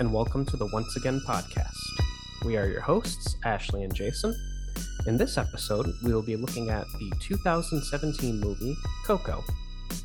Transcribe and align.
And 0.00 0.12
welcome 0.12 0.44
to 0.44 0.56
the 0.56 0.66
Once 0.72 0.96
Again 0.96 1.20
podcast. 1.24 1.78
We 2.44 2.56
are 2.56 2.66
your 2.66 2.80
hosts, 2.80 3.36
Ashley 3.44 3.84
and 3.84 3.94
Jason. 3.94 4.34
In 5.06 5.16
this 5.16 5.38
episode, 5.38 5.86
we 6.02 6.12
will 6.12 6.22
be 6.22 6.34
looking 6.34 6.68
at 6.68 6.84
the 6.98 7.12
2017 7.20 8.40
movie 8.40 8.76
Coco. 9.06 9.44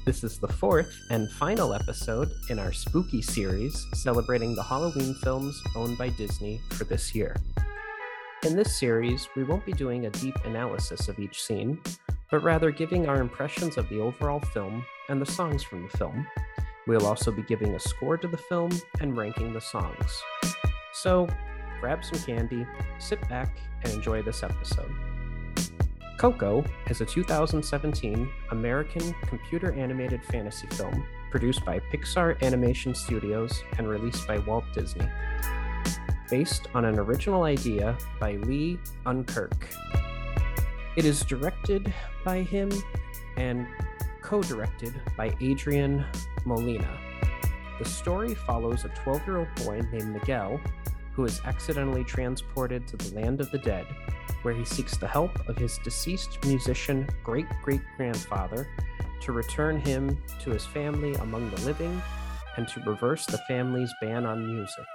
This 0.05 0.23
is 0.23 0.37
the 0.37 0.47
fourth 0.47 0.93
and 1.09 1.31
final 1.31 1.73
episode 1.73 2.29
in 2.49 2.59
our 2.59 2.71
spooky 2.71 3.23
series 3.23 3.87
celebrating 3.95 4.53
the 4.53 4.61
Halloween 4.61 5.15
films 5.23 5.59
owned 5.75 5.97
by 5.97 6.09
Disney 6.09 6.61
for 6.69 6.83
this 6.83 7.15
year. 7.15 7.35
In 8.45 8.55
this 8.55 8.79
series, 8.79 9.27
we 9.35 9.43
won't 9.43 9.65
be 9.65 9.73
doing 9.73 10.05
a 10.05 10.11
deep 10.11 10.35
analysis 10.45 11.07
of 11.07 11.17
each 11.17 11.41
scene, 11.41 11.81
but 12.29 12.43
rather 12.43 12.69
giving 12.69 13.09
our 13.09 13.21
impressions 13.21 13.75
of 13.75 13.89
the 13.89 13.99
overall 13.99 14.39
film 14.39 14.85
and 15.09 15.19
the 15.19 15.25
songs 15.25 15.63
from 15.63 15.81
the 15.81 15.97
film 15.97 16.27
We'll 16.89 17.05
also 17.05 17.31
be 17.31 17.43
giving 17.43 17.75
a 17.75 17.79
score 17.79 18.17
to 18.17 18.27
the 18.27 18.35
film 18.35 18.71
and 18.99 19.15
ranking 19.15 19.53
the 19.53 19.61
songs. 19.61 20.23
So 20.91 21.27
grab 21.79 22.03
some 22.03 22.17
candy, 22.23 22.65
sit 22.97 23.21
back, 23.29 23.59
and 23.83 23.93
enjoy 23.93 24.23
this 24.23 24.41
episode. 24.41 24.91
Coco 26.17 26.65
is 26.89 27.01
a 27.01 27.05
2017 27.05 28.27
American 28.49 29.13
computer 29.27 29.71
animated 29.73 30.23
fantasy 30.31 30.65
film 30.71 31.05
produced 31.29 31.63
by 31.63 31.79
Pixar 31.93 32.41
Animation 32.41 32.95
Studios 32.95 33.63
and 33.77 33.87
released 33.87 34.27
by 34.27 34.39
Walt 34.39 34.65
Disney. 34.73 35.07
Based 36.27 36.69
on 36.73 36.85
an 36.85 36.97
original 36.97 37.43
idea 37.43 37.99
by 38.19 38.37
Lee 38.37 38.79
Unkrich. 39.05 39.75
It 40.95 41.05
is 41.05 41.21
directed 41.21 41.93
by 42.25 42.41
him 42.41 42.71
and 43.37 43.67
co 44.29 44.43
directed 44.43 44.93
by 45.17 45.35
Adrian 45.41 46.05
Molina. 46.45 46.87
The 47.79 47.85
story 47.85 48.35
follows 48.35 48.85
a 48.85 48.89
12 48.89 49.25
year 49.25 49.37
old 49.37 49.47
boy 49.65 49.81
named 49.91 50.13
Miguel 50.13 50.61
who 51.13 51.25
is 51.25 51.41
accidentally 51.45 52.03
transported 52.03 52.87
to 52.87 52.97
the 52.97 53.15
land 53.15 53.41
of 53.41 53.49
the 53.49 53.57
dead, 53.57 53.87
where 54.43 54.53
he 54.53 54.63
seeks 54.63 54.97
the 54.97 55.07
help 55.07 55.31
of 55.49 55.57
his 55.57 55.79
deceased 55.83 56.45
musician 56.45 57.09
great 57.23 57.47
great 57.63 57.81
grandfather 57.97 58.67
to 59.19 59.31
return 59.31 59.79
him 59.79 60.21
to 60.39 60.51
his 60.51 60.63
family 60.63 61.15
among 61.15 61.49
the 61.49 61.61
living 61.61 61.99
and 62.55 62.67
to 62.67 62.79
reverse 62.81 63.25
the 63.25 63.39
family's 63.47 63.91
ban 63.99 64.27
on 64.27 64.45
music. 64.45 64.85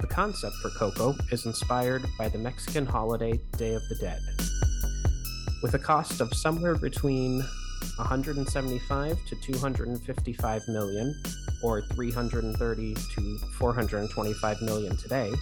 The 0.00 0.06
concept 0.06 0.54
for 0.62 0.70
Coco 0.78 1.16
is 1.32 1.44
inspired 1.44 2.04
by 2.16 2.28
the 2.28 2.38
Mexican 2.38 2.86
holiday 2.86 3.40
Day 3.56 3.74
of 3.74 3.82
the 3.88 3.96
Dead. 3.96 4.20
With 5.60 5.74
a 5.74 5.78
cost 5.80 6.20
of 6.20 6.32
somewhere 6.34 6.76
between 6.76 7.42
175 7.96 9.18
to 9.26 9.36
255 9.36 10.62
million, 10.68 11.14
or 11.62 11.82
330 11.82 12.94
to 12.94 13.38
425 13.58 14.62
million 14.62 14.96
today, 14.96 15.32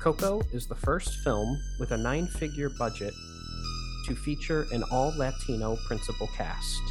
Coco 0.00 0.42
is 0.52 0.66
the 0.66 0.74
first 0.74 1.16
film 1.24 1.58
with 1.80 1.92
a 1.92 1.96
nine 1.96 2.26
figure 2.26 2.70
budget 2.78 3.14
to 4.06 4.14
feature 4.14 4.66
an 4.72 4.82
all 4.90 5.12
Latino 5.16 5.76
principal 5.86 6.28
cast. 6.36 6.82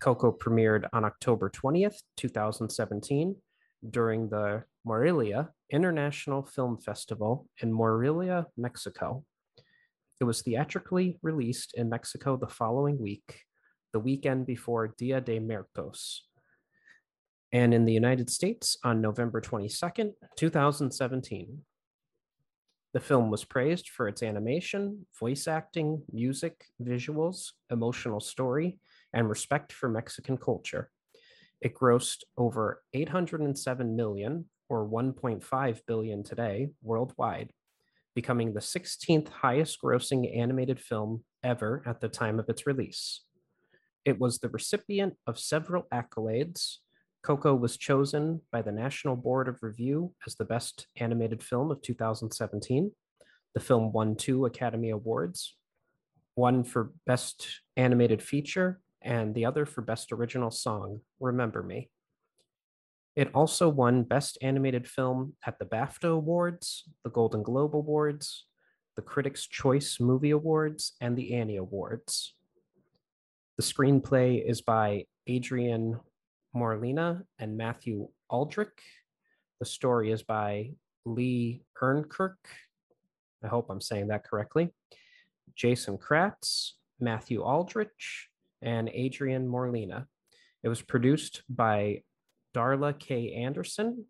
Coco 0.00 0.32
premiered 0.32 0.88
on 0.92 1.04
October 1.04 1.50
20th, 1.50 1.96
2017, 2.16 3.36
during 3.90 4.28
the 4.28 4.64
Morelia 4.84 5.50
International 5.70 6.42
Film 6.42 6.78
Festival 6.78 7.46
in 7.60 7.72
Morelia, 7.72 8.46
Mexico. 8.56 9.24
It 10.20 10.24
was 10.24 10.42
theatrically 10.42 11.18
released 11.22 11.74
in 11.74 11.88
Mexico 11.88 12.36
the 12.36 12.48
following 12.48 12.98
week 12.98 13.40
the 13.92 14.00
weekend 14.00 14.46
before 14.46 14.94
Dia 14.96 15.20
de 15.20 15.38
Muertos, 15.38 16.22
and 17.52 17.74
in 17.74 17.84
the 17.84 17.92
United 17.92 18.30
States 18.30 18.78
on 18.82 19.02
November 19.02 19.40
22nd, 19.40 20.12
2017. 20.36 21.58
The 22.94 23.00
film 23.00 23.30
was 23.30 23.44
praised 23.44 23.88
for 23.88 24.08
its 24.08 24.22
animation, 24.22 25.06
voice 25.18 25.46
acting, 25.46 26.02
music, 26.12 26.64
visuals, 26.82 27.52
emotional 27.70 28.20
story, 28.20 28.78
and 29.12 29.28
respect 29.28 29.72
for 29.72 29.88
Mexican 29.88 30.36
culture. 30.36 30.90
It 31.60 31.74
grossed 31.74 32.24
over 32.36 32.82
807 32.92 33.96
million, 33.96 34.46
or 34.68 34.88
1.5 34.88 35.80
billion 35.86 36.22
today, 36.22 36.70
worldwide, 36.82 37.52
becoming 38.14 38.52
the 38.52 38.60
16th 38.60 39.28
highest 39.28 39.80
grossing 39.82 40.36
animated 40.36 40.80
film 40.80 41.24
ever 41.42 41.82
at 41.86 42.00
the 42.00 42.08
time 42.08 42.38
of 42.38 42.48
its 42.48 42.66
release. 42.66 43.22
It 44.04 44.18
was 44.18 44.38
the 44.38 44.48
recipient 44.48 45.14
of 45.26 45.38
several 45.38 45.86
accolades. 45.92 46.78
Coco 47.22 47.54
was 47.54 47.76
chosen 47.76 48.40
by 48.50 48.62
the 48.62 48.72
National 48.72 49.16
Board 49.16 49.48
of 49.48 49.62
Review 49.62 50.12
as 50.26 50.34
the 50.34 50.44
best 50.44 50.88
animated 50.96 51.42
film 51.42 51.70
of 51.70 51.80
2017. 51.82 52.90
The 53.54 53.60
film 53.60 53.92
won 53.92 54.16
two 54.16 54.46
Academy 54.46 54.90
Awards 54.90 55.56
one 56.34 56.64
for 56.64 56.92
Best 57.06 57.60
Animated 57.76 58.22
Feature 58.22 58.80
and 59.02 59.34
the 59.34 59.44
other 59.44 59.66
for 59.66 59.82
Best 59.82 60.12
Original 60.12 60.50
Song, 60.50 61.00
Remember 61.20 61.62
Me. 61.62 61.90
It 63.14 63.30
also 63.34 63.68
won 63.68 64.04
Best 64.04 64.38
Animated 64.40 64.88
Film 64.88 65.34
at 65.46 65.58
the 65.58 65.66
BAFTA 65.66 66.10
Awards, 66.10 66.88
the 67.04 67.10
Golden 67.10 67.42
Globe 67.42 67.76
Awards, 67.76 68.46
the 68.96 69.02
Critics' 69.02 69.46
Choice 69.46 69.98
Movie 70.00 70.30
Awards, 70.30 70.94
and 71.00 71.16
the 71.16 71.34
Annie 71.34 71.58
Awards. 71.58 72.34
The 73.58 73.62
screenplay 73.62 74.42
is 74.42 74.62
by 74.62 75.04
Adrian 75.26 76.00
Molina 76.54 77.22
and 77.38 77.56
Matthew 77.56 78.08
Aldrich. 78.30 78.80
The 79.60 79.66
story 79.66 80.10
is 80.10 80.22
by 80.22 80.72
Lee 81.04 81.64
Ernkirk. 81.80 82.38
I 83.44 83.48
hope 83.48 83.68
I'm 83.68 83.80
saying 83.80 84.08
that 84.08 84.24
correctly. 84.24 84.72
Jason 85.54 85.98
Katz, 85.98 86.76
Matthew 86.98 87.42
Aldrich, 87.42 88.28
and 88.62 88.88
Adrian 88.88 89.48
Molina. 89.48 90.06
It 90.62 90.68
was 90.68 90.80
produced 90.80 91.42
by 91.48 92.02
Darla 92.54 92.98
K. 92.98 93.34
Anderson, 93.34 94.06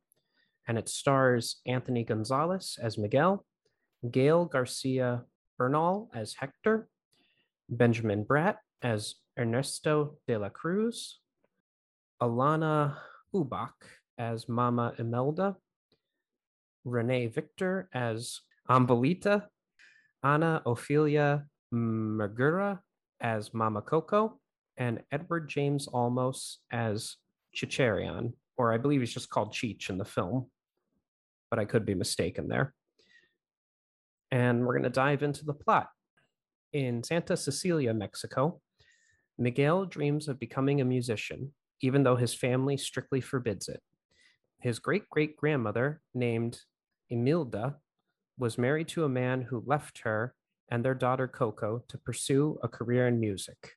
and 0.66 0.78
it 0.78 0.88
stars 0.88 1.60
Anthony 1.66 2.04
Gonzalez 2.04 2.78
as 2.80 2.98
Miguel, 2.98 3.44
Gael 4.10 4.44
Garcia 4.44 5.24
Bernal 5.58 6.10
as 6.14 6.34
Hector, 6.34 6.88
Benjamin 7.68 8.24
Bratt 8.24 8.56
as 8.82 9.14
Ernesto 9.38 10.18
de 10.26 10.38
la 10.38 10.48
Cruz, 10.48 11.20
Alanna 12.20 12.96
Ubach 13.34 13.72
as 14.18 14.48
Mama 14.48 14.92
Imelda, 14.98 15.56
Renee 16.84 17.28
Victor 17.28 17.88
as 17.92 18.40
Abuelita, 18.68 19.46
Ana 20.22 20.62
Ophelia 20.66 21.46
Magura 21.72 22.80
as 23.20 23.54
Mama 23.54 23.82
Coco, 23.82 24.40
and 24.76 25.00
Edward 25.10 25.48
James 25.48 25.88
Olmos 25.88 26.56
as 26.70 27.16
Chicharrón, 27.54 28.32
or 28.62 28.72
I 28.72 28.78
believe 28.78 29.00
he's 29.00 29.12
just 29.12 29.28
called 29.28 29.52
Cheech 29.52 29.90
in 29.90 29.98
the 29.98 30.04
film, 30.04 30.46
but 31.50 31.58
I 31.58 31.64
could 31.64 31.84
be 31.84 31.96
mistaken 31.96 32.46
there. 32.46 32.74
And 34.30 34.64
we're 34.64 34.74
going 34.74 34.84
to 34.84 35.00
dive 35.04 35.24
into 35.24 35.44
the 35.44 35.52
plot. 35.52 35.88
In 36.72 37.02
Santa 37.02 37.36
Cecilia, 37.36 37.92
Mexico, 37.92 38.60
Miguel 39.36 39.84
dreams 39.84 40.28
of 40.28 40.38
becoming 40.38 40.80
a 40.80 40.84
musician, 40.84 41.52
even 41.80 42.04
though 42.04 42.14
his 42.14 42.34
family 42.34 42.76
strictly 42.76 43.20
forbids 43.20 43.68
it. 43.68 43.82
His 44.60 44.78
great 44.78 45.10
great 45.10 45.36
grandmother, 45.36 46.00
named 46.14 46.60
Imelda, 47.10 47.78
was 48.38 48.58
married 48.58 48.86
to 48.88 49.04
a 49.04 49.08
man 49.08 49.42
who 49.42 49.64
left 49.66 49.98
her 50.04 50.36
and 50.70 50.84
their 50.84 50.94
daughter 50.94 51.26
Coco 51.26 51.82
to 51.88 51.98
pursue 51.98 52.60
a 52.62 52.68
career 52.68 53.08
in 53.08 53.18
music. 53.18 53.72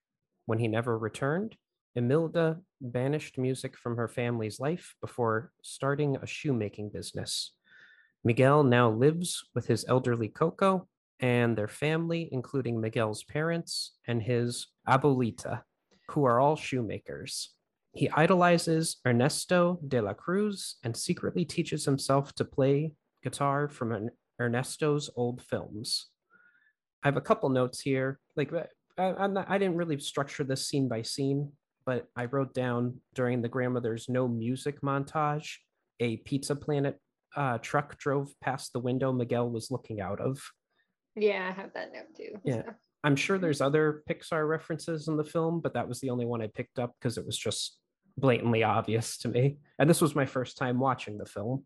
When 0.45 0.59
he 0.59 0.67
never 0.67 0.95
returned, 0.95 1.55
Imelda 1.95 2.59
banished 2.81 3.37
music 3.37 3.77
from 3.77 3.95
her 3.97 4.07
family's 4.07 4.59
life 4.59 4.95
before 5.01 5.51
starting 5.61 6.17
a 6.17 6.27
shoemaking 6.27 6.89
business. 6.89 7.53
Miguel 8.23 8.63
now 8.63 8.89
lives 8.89 9.45
with 9.53 9.67
his 9.67 9.85
elderly 9.87 10.27
Coco 10.27 10.87
and 11.19 11.57
their 11.57 11.67
family, 11.67 12.27
including 12.31 12.81
Miguel's 12.81 13.23
parents 13.23 13.93
and 14.07 14.21
his 14.21 14.67
abuelita, 14.87 15.61
who 16.09 16.25
are 16.25 16.39
all 16.39 16.55
shoemakers. 16.55 17.51
He 17.93 18.09
idolizes 18.09 18.97
Ernesto 19.07 19.79
de 19.87 20.01
la 20.01 20.13
Cruz 20.13 20.75
and 20.83 20.95
secretly 20.95 21.45
teaches 21.45 21.85
himself 21.85 22.33
to 22.35 22.43
play 22.43 22.91
guitar 23.23 23.69
from 23.69 24.09
Ernesto's 24.39 25.09
old 25.15 25.41
films. 25.41 26.07
I 27.03 27.07
have 27.07 27.17
a 27.17 27.21
couple 27.21 27.49
notes 27.49 27.79
here. 27.79 28.19
Like 28.35 28.51
uh, 28.51 28.63
I, 28.97 29.27
not, 29.27 29.49
I 29.49 29.57
didn't 29.57 29.77
really 29.77 29.99
structure 29.99 30.43
this 30.43 30.67
scene 30.67 30.89
by 30.89 31.03
scene, 31.03 31.51
but 31.85 32.07
I 32.15 32.25
wrote 32.25 32.53
down 32.53 32.99
during 33.13 33.41
the 33.41 33.49
grandmother's 33.49 34.09
no 34.09 34.27
music 34.27 34.81
montage, 34.81 35.55
a 35.99 36.17
Pizza 36.17 36.55
Planet 36.55 36.99
uh, 37.35 37.57
truck 37.59 37.97
drove 37.97 38.31
past 38.41 38.73
the 38.73 38.79
window 38.79 39.11
Miguel 39.11 39.49
was 39.49 39.71
looking 39.71 40.01
out 40.01 40.19
of. 40.19 40.41
Yeah, 41.15 41.47
I 41.49 41.61
have 41.61 41.73
that 41.73 41.93
note 41.93 42.15
too. 42.15 42.39
Yeah. 42.43 42.63
So. 42.63 42.73
I'm 43.03 43.15
sure 43.15 43.37
there's 43.37 43.61
other 43.61 44.03
Pixar 44.09 44.47
references 44.47 45.07
in 45.07 45.15
the 45.15 45.23
film, 45.23 45.61
but 45.61 45.75
that 45.75 45.87
was 45.87 45.99
the 45.99 46.09
only 46.09 46.25
one 46.25 46.41
I 46.41 46.47
picked 46.47 46.79
up 46.79 46.93
because 46.99 47.17
it 47.17 47.25
was 47.25 47.37
just 47.37 47.77
blatantly 48.17 48.63
obvious 48.63 49.17
to 49.19 49.27
me. 49.27 49.57
And 49.77 49.89
this 49.89 50.01
was 50.01 50.15
my 50.15 50.25
first 50.25 50.57
time 50.57 50.79
watching 50.79 51.17
the 51.17 51.25
film. 51.25 51.65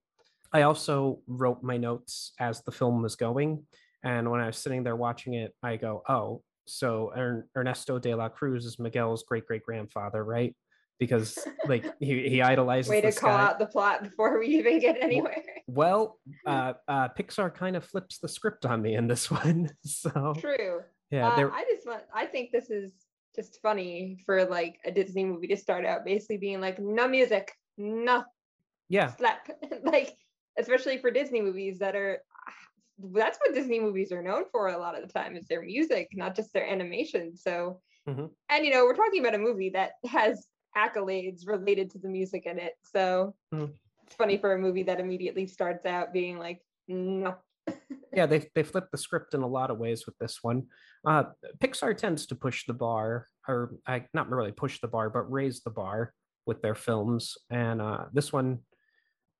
I 0.51 0.63
also 0.63 1.21
wrote 1.27 1.63
my 1.63 1.77
notes 1.77 2.33
as 2.39 2.62
the 2.63 2.71
film 2.71 3.01
was 3.01 3.16
going. 3.16 3.66
And 4.04 4.30
when 4.30 4.42
I 4.42 4.48
was 4.48 4.57
sitting 4.57 4.83
there 4.83 4.95
watching 4.95 5.36
it, 5.36 5.54
I 5.62 5.77
go, 5.77 6.04
oh, 6.10 6.42
so 6.69 7.44
Ernesto 7.56 8.00
de 8.00 8.16
la 8.16 8.30
Cruz 8.30 8.66
is 8.66 8.80
Miguel's 8.80 9.24
great 9.24 9.45
great 9.45 9.63
grandfather, 9.63 10.24
right? 10.24 10.56
Because 11.00 11.38
like 11.68 11.86
he, 12.00 12.30
he 12.30 12.42
idolizes. 12.42 12.89
Way 12.89 13.01
to 13.01 13.12
call 13.12 13.30
guy. 13.30 13.45
out 13.45 13.60
the 13.60 13.66
plot 13.66 14.04
before 14.04 14.39
we 14.39 14.48
even 14.48 14.80
get 14.80 14.98
anywhere. 15.01 15.44
Well, 15.68 16.19
uh, 16.45 16.74
uh, 16.88 17.10
Pixar 17.18 17.54
kind 17.54 17.75
of 17.75 17.86
flips 17.86 18.19
the 18.19 18.27
script 18.27 18.66
on 18.66 18.81
me 18.81 18.95
in 18.95 19.07
this 19.07 19.30
one. 19.30 19.69
So 19.86 20.33
true. 20.39 20.81
Yeah, 21.12 21.30
uh, 21.30 21.50
I 21.54 21.66
just 21.74 21.88
want. 21.88 22.04
I 22.13 22.25
think 22.25 22.51
this 22.51 22.69
is 22.69 22.92
just 23.36 23.62
funny 23.62 24.21
for 24.25 24.45
like 24.45 24.80
a 24.86 24.92
Disney 24.92 25.24
movie 25.24 25.48
to 25.48 25.57
start 25.57 25.86
out 25.86 26.06
basically 26.06 26.38
being 26.38 26.62
like 26.62 26.80
no 26.80 27.07
music, 27.07 27.51
no. 27.77 28.24
Yeah. 28.89 29.16
Slap. 29.16 29.48
like 29.83 30.18
especially 30.57 30.98
for 30.98 31.10
Disney 31.10 31.42
movies 31.42 31.80
that 31.80 31.95
are 31.95 32.21
that's 33.13 33.37
what 33.37 33.53
Disney 33.53 33.79
movies 33.79 34.11
are 34.11 34.21
known 34.21 34.43
for 34.51 34.67
a 34.67 34.77
lot 34.77 34.95
of 34.95 35.05
the 35.05 35.13
time 35.13 35.35
is 35.35 35.47
their 35.47 35.61
music, 35.61 36.09
not 36.13 36.35
just 36.35 36.53
their 36.53 36.67
animation. 36.67 37.35
So, 37.35 37.79
mm-hmm. 38.07 38.25
and 38.49 38.65
you 38.65 38.71
know, 38.71 38.85
we're 38.85 38.95
talking 38.95 39.21
about 39.21 39.35
a 39.35 39.39
movie 39.39 39.69
that 39.71 39.93
has 40.05 40.47
accolades 40.77 41.47
related 41.47 41.89
to 41.91 41.99
the 41.99 42.09
music 42.09 42.45
in 42.45 42.59
it. 42.59 42.73
So 42.83 43.35
mm-hmm. 43.53 43.71
it's 44.05 44.15
funny 44.15 44.37
for 44.37 44.53
a 44.53 44.59
movie 44.59 44.83
that 44.83 44.99
immediately 44.99 45.47
starts 45.47 45.85
out 45.85 46.13
being 46.13 46.37
like, 46.37 46.61
no. 46.87 47.35
yeah, 48.13 48.25
they 48.25 48.49
they 48.55 48.63
flip 48.63 48.87
the 48.91 48.97
script 48.97 49.33
in 49.33 49.41
a 49.41 49.47
lot 49.47 49.69
of 49.69 49.77
ways 49.77 50.05
with 50.05 50.17
this 50.17 50.39
one. 50.41 50.63
Uh, 51.05 51.25
Pixar 51.59 51.95
tends 51.95 52.25
to 52.27 52.35
push 52.35 52.65
the 52.65 52.73
bar, 52.73 53.27
or 53.47 53.75
uh, 53.85 53.99
not 54.13 54.29
really 54.29 54.51
push 54.51 54.79
the 54.81 54.87
bar, 54.87 55.09
but 55.09 55.31
raise 55.31 55.61
the 55.61 55.69
bar 55.69 56.13
with 56.45 56.61
their 56.61 56.75
films. 56.75 57.37
And 57.51 57.79
uh, 57.79 58.05
this 58.11 58.33
one, 58.33 58.59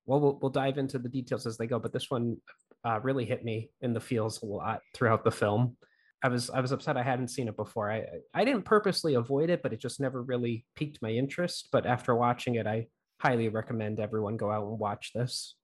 well, 0.06 0.20
well, 0.20 0.40
we'll 0.42 0.52
dive 0.52 0.78
into 0.78 1.00
the 1.00 1.10
details 1.10 1.48
as 1.48 1.58
they 1.58 1.66
go. 1.66 1.80
But 1.80 1.92
this 1.92 2.10
one 2.10 2.38
uh, 2.86 3.00
really 3.02 3.26
hit 3.26 3.44
me 3.44 3.72
in 3.82 3.94
the 3.94 4.00
feels 4.00 4.42
a 4.42 4.46
lot 4.46 4.82
throughout 4.94 5.24
the 5.24 5.32
film. 5.32 5.78
I 6.22 6.28
was 6.28 6.50
I 6.50 6.60
was 6.60 6.72
upset 6.72 6.98
I 6.98 7.04
hadn't 7.04 7.30
seen 7.30 7.48
it 7.48 7.56
before. 7.56 7.92
I 7.92 8.04
I 8.34 8.44
didn't 8.44 8.66
purposely 8.66 9.14
avoid 9.14 9.50
it, 9.50 9.62
but 9.64 9.74
it 9.74 9.80
just 9.80 10.00
never 10.00 10.22
really 10.22 10.66
piqued 10.76 11.02
my 11.02 11.10
interest. 11.10 11.70
But 11.72 11.86
after 11.86 12.16
watching 12.16 12.56
it, 12.56 12.68
I 12.68 12.88
highly 13.22 13.50
recommend 13.50 14.00
everyone 14.00 14.38
go 14.38 14.52
out 14.52 14.68
and 14.68 14.80
watch 14.80 15.12
this. 15.14 15.56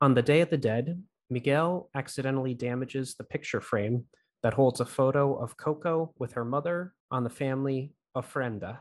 On 0.00 0.14
the 0.14 0.22
Day 0.22 0.40
of 0.40 0.50
the 0.50 0.58
Dead, 0.58 1.02
Miguel 1.30 1.90
accidentally 1.94 2.54
damages 2.54 3.14
the 3.14 3.24
picture 3.24 3.60
frame 3.60 4.04
that 4.42 4.54
holds 4.54 4.80
a 4.80 4.86
photo 4.86 5.34
of 5.34 5.56
Coco 5.56 6.12
with 6.18 6.32
her 6.32 6.44
mother 6.44 6.94
on 7.10 7.22
the 7.24 7.30
family 7.30 7.92
ofrenda, 8.16 8.78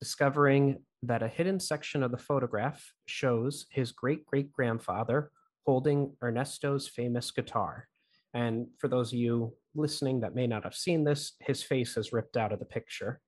discovering 0.00 0.82
that 1.02 1.22
a 1.22 1.28
hidden 1.28 1.60
section 1.60 2.02
of 2.02 2.10
the 2.10 2.18
photograph 2.18 2.92
shows 3.06 3.66
his 3.70 3.92
great 3.92 4.24
great 4.24 4.52
grandfather 4.52 5.30
holding 5.66 6.16
Ernesto's 6.22 6.88
famous 6.88 7.30
guitar. 7.30 7.88
And 8.34 8.66
for 8.78 8.88
those 8.88 9.12
of 9.12 9.18
you 9.18 9.54
listening 9.74 10.20
that 10.20 10.34
may 10.34 10.46
not 10.46 10.64
have 10.64 10.74
seen 10.74 11.04
this, 11.04 11.32
his 11.40 11.62
face 11.62 11.96
is 11.96 12.12
ripped 12.12 12.36
out 12.36 12.52
of 12.52 12.58
the 12.58 12.64
picture. 12.64 13.20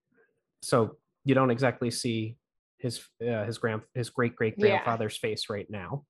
So 0.63 0.97
you 1.25 1.35
don't 1.35 1.51
exactly 1.51 1.91
see 1.91 2.37
his 2.79 3.03
uh, 3.23 3.45
his 3.45 3.59
grand 3.59 3.83
his 3.95 4.11
great 4.11 4.37
great 4.37 4.59
grandfather's 4.59 5.19
yeah. 5.23 5.31
face 5.31 5.49
right 5.49 5.67
now. 5.71 6.05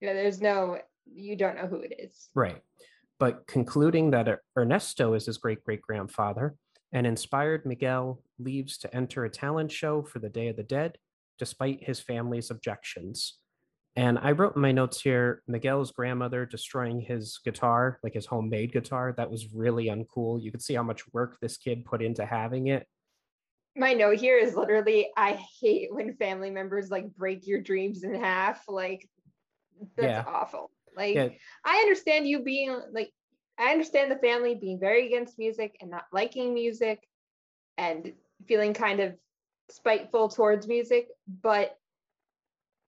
Yeah, 0.00 0.12
there's 0.12 0.40
no 0.40 0.78
you 1.06 1.36
don't 1.36 1.56
know 1.56 1.66
who 1.66 1.80
it 1.80 1.94
is. 1.98 2.28
Right. 2.34 2.60
But 3.18 3.46
concluding 3.46 4.10
that 4.12 4.40
Ernesto 4.56 5.14
is 5.14 5.26
his 5.26 5.38
great 5.38 5.64
great 5.64 5.82
grandfather 5.82 6.54
and 6.92 7.06
inspired 7.06 7.66
Miguel 7.66 8.22
leaves 8.38 8.78
to 8.78 8.94
enter 8.94 9.24
a 9.24 9.30
talent 9.30 9.70
show 9.70 10.02
for 10.02 10.18
the 10.18 10.28
Day 10.28 10.48
of 10.48 10.56
the 10.56 10.62
Dead 10.62 10.98
despite 11.38 11.82
his 11.82 12.00
family's 12.00 12.50
objections. 12.50 13.38
And 13.96 14.18
I 14.18 14.32
wrote 14.32 14.54
in 14.54 14.62
my 14.62 14.72
notes 14.72 15.00
here 15.00 15.42
Miguel's 15.48 15.90
grandmother 15.90 16.46
destroying 16.46 17.00
his 17.00 17.40
guitar, 17.44 17.98
like 18.02 18.14
his 18.14 18.26
homemade 18.26 18.72
guitar. 18.72 19.14
That 19.16 19.30
was 19.30 19.52
really 19.52 19.86
uncool. 19.86 20.42
You 20.42 20.52
could 20.52 20.62
see 20.62 20.74
how 20.74 20.82
much 20.82 21.02
work 21.12 21.38
this 21.40 21.56
kid 21.56 21.84
put 21.84 22.00
into 22.00 22.24
having 22.24 22.68
it. 22.68 22.86
My 23.76 23.92
note 23.92 24.18
here 24.18 24.38
is 24.38 24.54
literally 24.54 25.10
I 25.16 25.40
hate 25.60 25.92
when 25.92 26.14
family 26.14 26.50
members 26.50 26.90
like 26.90 27.14
break 27.14 27.46
your 27.46 27.60
dreams 27.60 28.04
in 28.04 28.14
half. 28.14 28.62
Like, 28.68 29.08
that's 29.96 30.08
yeah. 30.08 30.24
awful. 30.26 30.70
Like, 30.96 31.14
yeah. 31.14 31.28
I 31.64 31.78
understand 31.78 32.28
you 32.28 32.42
being 32.42 32.80
like, 32.92 33.10
I 33.58 33.72
understand 33.72 34.10
the 34.10 34.16
family 34.16 34.54
being 34.54 34.78
very 34.80 35.06
against 35.06 35.38
music 35.38 35.76
and 35.80 35.90
not 35.90 36.04
liking 36.12 36.54
music 36.54 37.06
and 37.76 38.12
feeling 38.46 38.72
kind 38.72 39.00
of 39.00 39.14
spiteful 39.68 40.28
towards 40.28 40.66
music, 40.66 41.08
but 41.42 41.76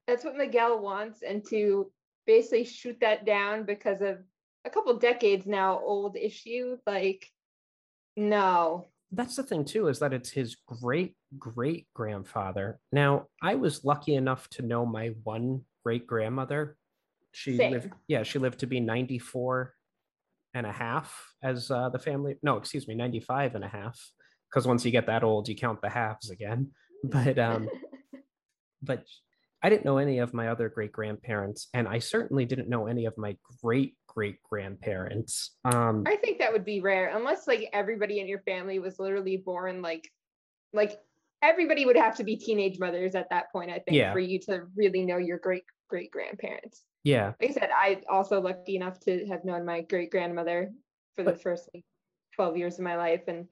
that's 0.07 0.25
what 0.25 0.37
Miguel 0.37 0.81
wants, 0.81 1.23
and 1.23 1.45
to 1.51 1.91
basically 2.27 2.65
shoot 2.65 2.99
that 3.01 3.25
down 3.25 3.65
because 3.65 4.01
of 4.01 4.19
a 4.65 4.71
couple 4.71 4.97
decades 4.97 5.47
now 5.47 5.79
old 5.79 6.17
issue, 6.17 6.77
like 6.87 7.27
no. 8.17 8.89
That's 9.11 9.37
the 9.37 9.43
thing 9.43 9.65
too, 9.65 9.89
is 9.89 9.99
that 9.99 10.13
it's 10.13 10.31
his 10.31 10.57
great 10.67 11.15
great 11.39 11.87
grandfather. 11.95 12.81
Now, 12.93 13.27
I 13.43 13.57
was 13.57 13.85
lucky 13.85 14.15
enough 14.15 14.49
to 14.51 14.63
know 14.63 14.87
my 14.87 15.15
one 15.23 15.63
great 15.85 16.07
grandmother. 16.07 16.77
She 17.33 17.57
Same. 17.57 17.73
lived, 17.73 17.93
yeah, 18.09 18.23
she 18.23 18.39
lived 18.39 18.61
to 18.61 18.67
be 18.67 18.81
94 18.81 19.75
and 20.55 20.67
a 20.67 20.73
half 20.73 21.35
as 21.43 21.71
uh, 21.71 21.89
the 21.89 21.99
family, 21.99 22.37
no, 22.43 22.57
excuse 22.57 22.87
me, 22.87 22.95
95 22.95 23.55
and 23.55 23.65
a 23.65 23.69
half. 23.69 23.99
Because 24.51 24.67
once 24.67 24.85
you 24.85 24.91
get 24.91 25.07
that 25.07 25.25
old, 25.25 25.49
you 25.49 25.57
count 25.57 25.81
the 25.81 25.91
halves 25.91 26.31
again. 26.31 26.71
But 27.05 27.37
um, 27.37 27.69
but 28.83 29.05
I 29.63 29.69
didn't 29.69 29.85
know 29.85 29.99
any 29.99 30.19
of 30.19 30.35
my 30.35 30.49
other 30.49 30.69
great 30.69 30.93
grandparents, 30.93 31.69
and 31.73 31.87
I 31.87 31.99
certainly 31.99 32.45
didn't 32.45 32.69
know 32.69 32.87
any 32.87 33.07
of 33.07 33.17
my 33.17 33.37
great 33.63 33.97
great 34.07 34.43
grandparents. 34.43 35.53
Um, 35.65 36.05
I 36.07 36.17
think 36.17 36.39
that 36.39 36.53
would 36.53 36.65
be 36.65 36.81
rare, 36.81 37.17
unless 37.17 37.47
like 37.47 37.69
everybody 37.73 38.21
in 38.21 38.27
your 38.27 38.41
family 38.41 38.79
was 38.79 38.99
literally 38.99 39.37
born 39.37 39.81
like, 39.81 40.11
like 40.73 40.99
everybody 41.43 41.87
would 41.87 41.97
have 41.97 42.17
to 42.17 42.25
be 42.25 42.37
teenage 42.37 42.79
mothers 42.79 43.15
at 43.15 43.31
that 43.31 43.53
point. 43.53 43.71
I 43.71 43.79
think 43.79 43.97
yeah. 43.97 44.13
for 44.13 44.19
you 44.19 44.39
to 44.41 44.65
really 44.77 45.05
know 45.05 45.19
your 45.19 45.39
great 45.39 45.65
great 45.89 46.11
grandparents. 46.11 46.83
Yeah. 47.05 47.33
Like 47.41 47.51
I 47.51 47.53
said, 47.53 47.71
I 47.75 48.01
also 48.09 48.41
lucky 48.41 48.77
enough 48.77 48.99
to 49.01 49.27
have 49.27 49.45
known 49.45 49.65
my 49.65 49.83
great 49.83 50.11
grandmother 50.11 50.71
for 51.15 51.25
the 51.25 51.35
first 51.35 51.69
like 51.75 51.85
12 52.37 52.57
years 52.57 52.79
of 52.79 52.85
my 52.85 52.97
life, 52.97 53.23
and 53.29 53.47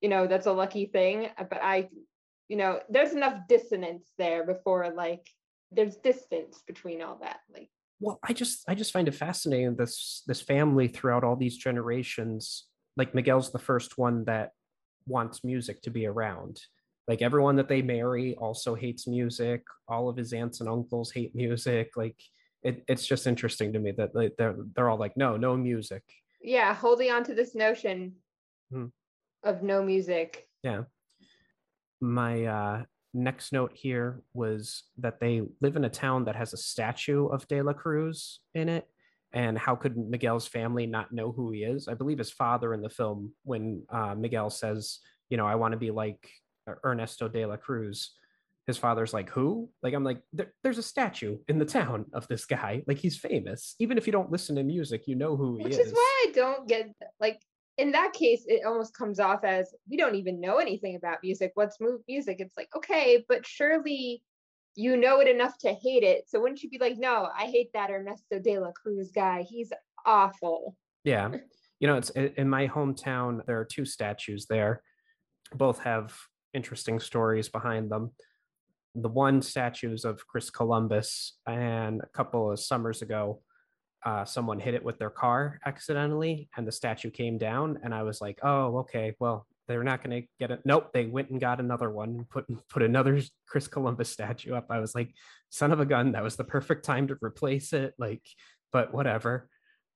you 0.00 0.08
know 0.08 0.26
that's 0.26 0.46
a 0.46 0.52
lucky 0.52 0.86
thing. 0.86 1.28
But 1.38 1.60
I 1.62 1.88
you 2.48 2.56
know 2.56 2.80
there's 2.88 3.12
enough 3.12 3.36
dissonance 3.48 4.12
there 4.18 4.44
before 4.44 4.90
like 4.94 5.26
there's 5.70 5.96
distance 5.96 6.62
between 6.66 7.02
all 7.02 7.18
that 7.20 7.40
like. 7.52 7.68
Well 8.00 8.20
i 8.22 8.32
just 8.32 8.62
i 8.68 8.76
just 8.76 8.92
find 8.92 9.08
it 9.08 9.14
fascinating 9.14 9.74
this 9.74 10.22
this 10.26 10.40
family 10.40 10.86
throughout 10.86 11.24
all 11.24 11.34
these 11.34 11.56
generations 11.56 12.66
like 12.96 13.12
miguel's 13.12 13.50
the 13.50 13.58
first 13.58 13.98
one 13.98 14.24
that 14.26 14.52
wants 15.08 15.42
music 15.42 15.82
to 15.82 15.90
be 15.90 16.06
around. 16.06 16.60
Like 17.08 17.22
everyone 17.22 17.56
that 17.56 17.68
they 17.68 17.80
marry 17.80 18.36
also 18.36 18.74
hates 18.74 19.06
music. 19.06 19.62
All 19.88 20.08
of 20.08 20.16
his 20.16 20.32
aunts 20.32 20.60
and 20.60 20.68
uncles 20.68 21.10
hate 21.10 21.34
music. 21.34 21.92
Like 21.96 22.16
it, 22.62 22.84
it's 22.86 23.06
just 23.06 23.26
interesting 23.26 23.72
to 23.72 23.78
me 23.78 23.92
that 23.92 24.14
they, 24.14 24.30
they're 24.36 24.56
they're 24.74 24.90
all 24.90 24.98
like 24.98 25.16
no 25.16 25.36
no 25.36 25.56
music. 25.56 26.02
Yeah 26.42 26.74
holding 26.74 27.10
on 27.10 27.24
to 27.24 27.34
this 27.34 27.54
notion 27.54 28.12
hmm. 28.70 28.86
of 29.42 29.62
no 29.62 29.82
music. 29.82 30.46
Yeah 30.62 30.82
my 32.00 32.44
uh, 32.44 32.82
next 33.14 33.52
note 33.52 33.72
here 33.74 34.22
was 34.34 34.84
that 34.98 35.20
they 35.20 35.42
live 35.60 35.76
in 35.76 35.84
a 35.84 35.90
town 35.90 36.24
that 36.24 36.36
has 36.36 36.52
a 36.52 36.58
statue 36.58 37.26
of 37.26 37.46
De 37.48 37.62
La 37.62 37.72
Cruz 37.72 38.40
in 38.54 38.68
it. 38.68 38.86
And 39.32 39.58
how 39.58 39.76
could 39.76 39.96
Miguel's 39.96 40.48
family 40.48 40.86
not 40.86 41.12
know 41.12 41.32
who 41.32 41.50
he 41.50 41.60
is? 41.60 41.86
I 41.86 41.94
believe 41.94 42.18
his 42.18 42.30
father 42.30 42.72
in 42.72 42.80
the 42.80 42.88
film, 42.88 43.32
when 43.44 43.82
uh, 43.90 44.14
Miguel 44.14 44.48
says, 44.48 45.00
you 45.28 45.36
know, 45.36 45.46
I 45.46 45.56
want 45.56 45.72
to 45.72 45.78
be 45.78 45.90
like 45.90 46.30
Ernesto 46.84 47.28
de 47.28 47.44
la 47.44 47.56
Cruz, 47.56 48.14
his 48.66 48.78
father's 48.78 49.14
like, 49.14 49.30
who? 49.30 49.70
Like, 49.82 49.94
I'm 49.94 50.04
like, 50.04 50.20
there, 50.32 50.52
there's 50.62 50.78
a 50.78 50.82
statue 50.82 51.38
in 51.48 51.58
the 51.58 51.64
town 51.64 52.06
of 52.12 52.28
this 52.28 52.44
guy. 52.44 52.82
Like, 52.86 52.98
he's 52.98 53.18
famous. 53.18 53.74
Even 53.78 53.98
if 53.98 54.06
you 54.06 54.12
don't 54.12 54.30
listen 54.30 54.56
to 54.56 54.62
music, 54.62 55.06
you 55.06 55.14
know 55.14 55.36
who 55.36 55.56
he 55.56 55.64
Which 55.64 55.72
is. 55.72 55.78
Which 55.78 55.86
is 55.88 55.92
why 55.92 56.26
I 56.26 56.32
don't 56.32 56.68
get, 56.68 56.90
like, 57.18 57.40
in 57.78 57.92
that 57.92 58.12
case, 58.12 58.44
it 58.46 58.66
almost 58.66 58.96
comes 58.96 59.20
off 59.20 59.44
as 59.44 59.72
we 59.88 59.96
don't 59.96 60.16
even 60.16 60.40
know 60.40 60.56
anything 60.56 60.96
about 60.96 61.18
music. 61.22 61.52
What's 61.54 61.80
move 61.80 62.00
music? 62.08 62.36
It's 62.40 62.56
like, 62.56 62.68
okay, 62.76 63.24
but 63.28 63.46
surely 63.46 64.22
you 64.74 64.96
know 64.96 65.20
it 65.20 65.28
enough 65.28 65.56
to 65.58 65.72
hate 65.72 66.02
it. 66.02 66.28
So 66.28 66.40
wouldn't 66.40 66.62
you 66.62 66.70
be 66.70 66.78
like, 66.78 66.98
no, 66.98 67.28
I 67.36 67.46
hate 67.46 67.70
that 67.74 67.90
Ernesto 67.90 68.38
de 68.40 68.58
la 68.58 68.72
Cruz 68.72 69.10
guy. 69.12 69.44
He's 69.48 69.72
awful. 70.04 70.76
Yeah. 71.04 71.30
You 71.80 71.86
know, 71.86 71.94
it's 71.94 72.10
in 72.10 72.48
my 72.48 72.66
hometown, 72.66 73.46
there 73.46 73.60
are 73.60 73.64
two 73.64 73.84
statues 73.84 74.46
there. 74.50 74.82
Both 75.54 75.78
have 75.78 76.12
interesting 76.52 76.98
stories 76.98 77.48
behind 77.48 77.88
them 77.88 78.10
the 78.94 79.08
one 79.08 79.42
statues 79.42 80.04
of 80.04 80.26
Chris 80.26 80.50
Columbus, 80.50 81.38
and 81.46 82.00
a 82.00 82.06
couple 82.08 82.50
of 82.50 82.60
summers 82.60 83.02
ago, 83.02 83.40
uh, 84.04 84.24
someone 84.24 84.60
hit 84.60 84.74
it 84.74 84.84
with 84.84 84.98
their 84.98 85.10
car 85.10 85.58
accidentally, 85.66 86.48
and 86.56 86.66
the 86.66 86.72
statue 86.72 87.10
came 87.10 87.38
down. 87.38 87.80
And 87.82 87.94
I 87.94 88.02
was 88.02 88.20
like, 88.20 88.38
"Oh, 88.42 88.78
okay, 88.78 89.14
well, 89.18 89.46
they're 89.66 89.84
not 89.84 90.02
going 90.02 90.22
to 90.22 90.28
get 90.38 90.50
it." 90.50 90.60
Nope, 90.64 90.90
they 90.92 91.06
went 91.06 91.30
and 91.30 91.40
got 91.40 91.60
another 91.60 91.90
one, 91.90 92.26
put 92.30 92.46
put 92.68 92.82
another 92.82 93.20
Chris 93.46 93.68
Columbus 93.68 94.10
statue 94.10 94.54
up. 94.54 94.66
I 94.70 94.78
was 94.78 94.94
like, 94.94 95.12
"Son 95.50 95.72
of 95.72 95.80
a 95.80 95.86
gun, 95.86 96.12
that 96.12 96.22
was 96.22 96.36
the 96.36 96.44
perfect 96.44 96.84
time 96.84 97.08
to 97.08 97.18
replace 97.20 97.72
it." 97.72 97.94
Like, 97.98 98.22
but 98.72 98.92
whatever. 98.92 99.48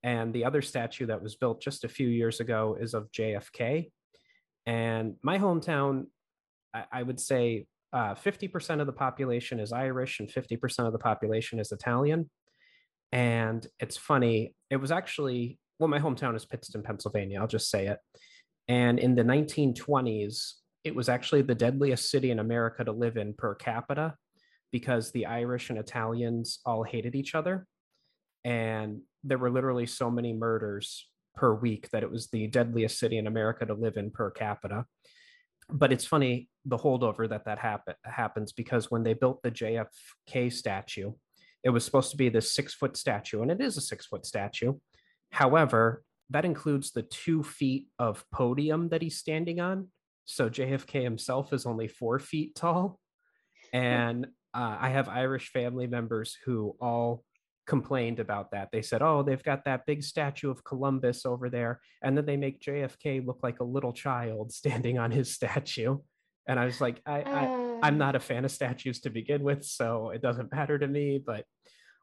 And 0.03 0.33
the 0.33 0.45
other 0.45 0.63
statue 0.63 1.07
that 1.07 1.23
was 1.23 1.37
built 1.37 1.63
just 1.63 1.85
a 1.85 1.89
few 1.89 2.09
years 2.09 2.41
ago 2.41 2.77
is 2.81 2.95
of 2.95 3.11
JFK. 3.13 3.91
And 4.67 5.15
my 5.23 5.39
hometown, 5.39 6.07
I, 6.75 6.85
I 6.91 7.03
would 7.03 7.21
say 7.21 7.67
uh, 7.93 8.15
50% 8.15 8.81
of 8.81 8.87
the 8.87 8.93
population 8.93 9.61
is 9.61 9.73
Irish 9.73 10.21
and 10.21 10.29
50% 10.29 10.87
of 10.87 10.93
the 10.93 10.99
population 10.99 11.61
is 11.61 11.73
Italian. 11.73 12.31
And 13.13 13.67
it's 13.79 13.97
funny, 13.97 14.55
it 14.71 14.77
was 14.77 14.91
actually, 14.91 15.59
well, 15.79 15.89
my 15.89 15.99
hometown 15.99 16.35
is 16.35 16.47
Pittston, 16.47 16.83
Pennsylvania, 16.83 17.41
I'll 17.41 17.47
just 17.47 17.71
say 17.71 17.89
it. 17.89 17.99
And 18.69 18.99
in 18.99 19.15
the 19.15 19.23
1920s, 19.23 20.53
it 20.85 20.95
was 20.95 21.09
actually 21.09 21.43
the 21.43 21.55
deadliest 21.55 22.11
city 22.11 22.31
in 22.31 22.39
America 22.39 22.85
to 22.85 22.93
live 22.93 23.17
in 23.17 23.35
per 23.35 23.55
capita 23.55 24.15
because 24.73 25.13
the 25.13 25.27
Irish 25.27 25.69
and 25.69 25.79
Italians 25.79 26.61
all 26.65 26.83
hated 26.83 27.15
each 27.15 27.35
other. 27.35 27.67
And 28.45 29.03
there 29.23 29.39
were 29.39 29.51
literally 29.51 29.87
so 29.87 30.11
many 30.11 30.33
murders 30.33 31.09
per 31.37 31.55
week 31.55 31.91
that 31.91 32.03
it 32.03 32.11
was 32.11 32.29
the 32.29 32.47
deadliest 32.47 32.99
city 32.99 33.19
in 33.19 33.27
America 33.27 33.67
to 33.67 33.75
live 33.75 33.97
in 33.97 34.11
per 34.11 34.31
capita 34.31 34.87
but 35.73 35.93
it's 35.93 36.05
funny 36.05 36.49
the 36.65 36.77
holdover 36.77 37.29
that 37.29 37.45
that 37.45 37.59
happen, 37.59 37.95
happens 38.05 38.53
because 38.53 38.91
when 38.91 39.03
they 39.03 39.15
built 39.15 39.43
the 39.43 39.51
JFK 39.51 40.53
statue, 40.53 41.13
it 41.65 41.71
was 41.71 41.85
supposed 41.85 42.11
to 42.11 42.17
be 42.17 42.29
this 42.29 42.55
six 42.55 42.75
foot 42.75 42.97
statue, 42.97 43.43
and 43.43 43.51
it 43.51 43.61
is 43.61 43.77
a 43.77 43.81
six 43.81 44.07
foot 44.07 44.27
statue. 44.27 44.75
However, 45.31 46.03
that 46.31 46.45
includes 46.45 46.93
the 46.93 47.03
two 47.03 47.43
feet 47.43 47.89
of 47.99 48.25
podium 48.33 48.89
that 48.89 49.03
he's 49.03 49.19
standing 49.19 49.61
on. 49.61 49.89
So 50.25 50.49
JFK 50.49 51.03
himself 51.03 51.53
is 51.53 51.67
only 51.67 51.89
four 51.89 52.19
feet 52.19 52.55
tall. 52.55 52.99
And 53.73 54.27
uh, 54.55 54.77
I 54.81 54.91
have 54.91 55.09
Irish 55.09 55.51
family 55.51 55.87
members 55.87 56.37
who 56.45 56.77
all 56.81 57.25
complained 57.67 58.19
about 58.19 58.51
that. 58.53 58.69
They 58.73 58.83
said, 58.83 59.03
"Oh, 59.03 59.23
they've 59.23 59.43
got 59.43 59.65
that 59.65 59.87
big 59.87 60.03
statue 60.03 60.51
of 60.51 60.65
Columbus 60.65 61.25
over 61.25 61.49
there, 61.49 61.81
and 62.03 62.17
then 62.17 62.27
they 62.27 62.37
make 62.37 62.61
JFK 62.61 63.25
look 63.25 63.41
like 63.43 63.61
a 63.61 63.65
little 63.65 63.93
child 63.93 64.53
standing 64.61 64.99
on 64.99 65.11
his 65.11 65.33
statue." 65.33 65.99
And 66.47 66.59
I 66.59 66.65
was 66.65 66.81
like, 66.81 67.01
I, 67.07 67.23
I 67.23 67.62
I'm 67.83 67.99
not 67.99 68.17
a 68.17 68.21
fan 68.21 68.45
of 68.45 68.51
statues 68.51 69.01
to 69.01 69.11
begin 69.11 69.43
with, 69.43 69.65
so 69.65 70.11
it 70.11 70.23
doesn't 70.23 70.53
matter 70.53 70.79
to 70.79 70.87
me, 70.87 71.23
but 71.25 71.45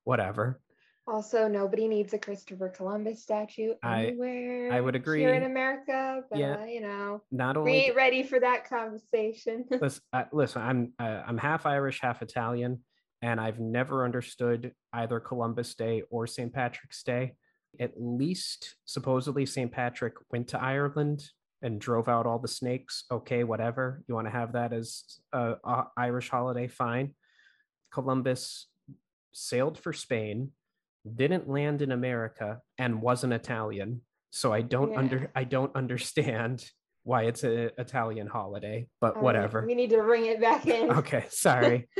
whatever. 0.03 0.59
Also, 1.07 1.48
nobody 1.48 1.88
needs 1.88 2.13
a 2.13 2.19
Christopher 2.19 2.69
Columbus 2.69 3.24
statue 3.24 3.74
anywhere. 3.83 4.71
I, 4.71 4.77
I 4.77 4.81
would 4.81 4.95
agree 4.95 5.21
here 5.21 5.33
in 5.33 5.43
America, 5.43 6.21
but 6.29 6.38
yeah. 6.38 6.65
you 6.65 6.81
know, 6.81 7.24
not 7.31 7.57
only 7.57 7.71
we 7.71 7.77
ain't 7.77 7.95
ready 7.95 8.21
for 8.21 8.39
that 8.39 8.69
conversation. 8.69 9.65
listen, 9.81 10.03
uh, 10.13 10.25
listen, 10.31 10.62
I'm 10.62 10.93
uh, 11.00 11.24
I'm 11.25 11.39
half 11.39 11.65
Irish, 11.65 12.00
half 12.01 12.21
Italian 12.21 12.79
and 13.21 13.39
I've 13.39 13.59
never 13.59 14.05
understood 14.05 14.74
either 14.93 15.19
Columbus 15.19 15.75
Day 15.75 16.03
or 16.09 16.25
St. 16.25 16.53
Patrick's 16.53 17.03
Day. 17.03 17.33
At 17.79 17.93
least, 17.98 18.75
supposedly, 18.86 19.45
St. 19.45 19.71
Patrick 19.71 20.13
went 20.31 20.48
to 20.50 20.62
Ireland 20.62 21.24
and 21.61 21.79
drove 21.79 22.07
out 22.07 22.25
all 22.25 22.39
the 22.39 22.47
snakes. 22.47 23.03
Okay, 23.11 23.43
whatever. 23.43 24.03
You 24.07 24.15
want 24.15 24.27
to 24.27 24.31
have 24.31 24.53
that 24.53 24.73
as 24.73 25.03
a, 25.33 25.55
a 25.63 25.83
Irish 25.97 26.29
holiday? 26.29 26.67
Fine. 26.67 27.15
Columbus 27.91 28.67
sailed 29.33 29.77
for 29.77 29.93
Spain, 29.93 30.51
didn't 31.15 31.49
land 31.49 31.81
in 31.81 31.91
America, 31.91 32.61
and 32.77 33.01
was 33.01 33.23
an 33.23 33.31
Italian. 33.31 34.01
So 34.31 34.53
I 34.53 34.61
don't 34.61 34.91
yeah. 34.91 34.99
under 34.99 35.31
I 35.35 35.43
don't 35.43 35.75
understand 35.75 36.69
why 37.03 37.23
it's 37.23 37.43
an 37.43 37.71
Italian 37.77 38.27
holiday, 38.27 38.87
but 39.01 39.21
whatever. 39.21 39.65
We 39.65 39.73
need 39.73 39.89
to 39.89 40.03
bring 40.03 40.25
it 40.25 40.39
back 40.39 40.67
in. 40.67 40.91
okay, 40.91 41.25
sorry. 41.29 41.89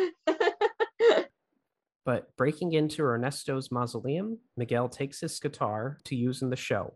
But 2.10 2.36
breaking 2.38 2.74
into 2.74 3.04
Ernesto's 3.04 3.72
mausoleum, 3.72 4.40
Miguel 4.58 4.90
takes 4.90 5.20
his 5.20 5.40
guitar 5.40 6.00
to 6.06 6.16
use 6.16 6.42
in 6.42 6.50
the 6.50 6.56
show. 6.56 6.96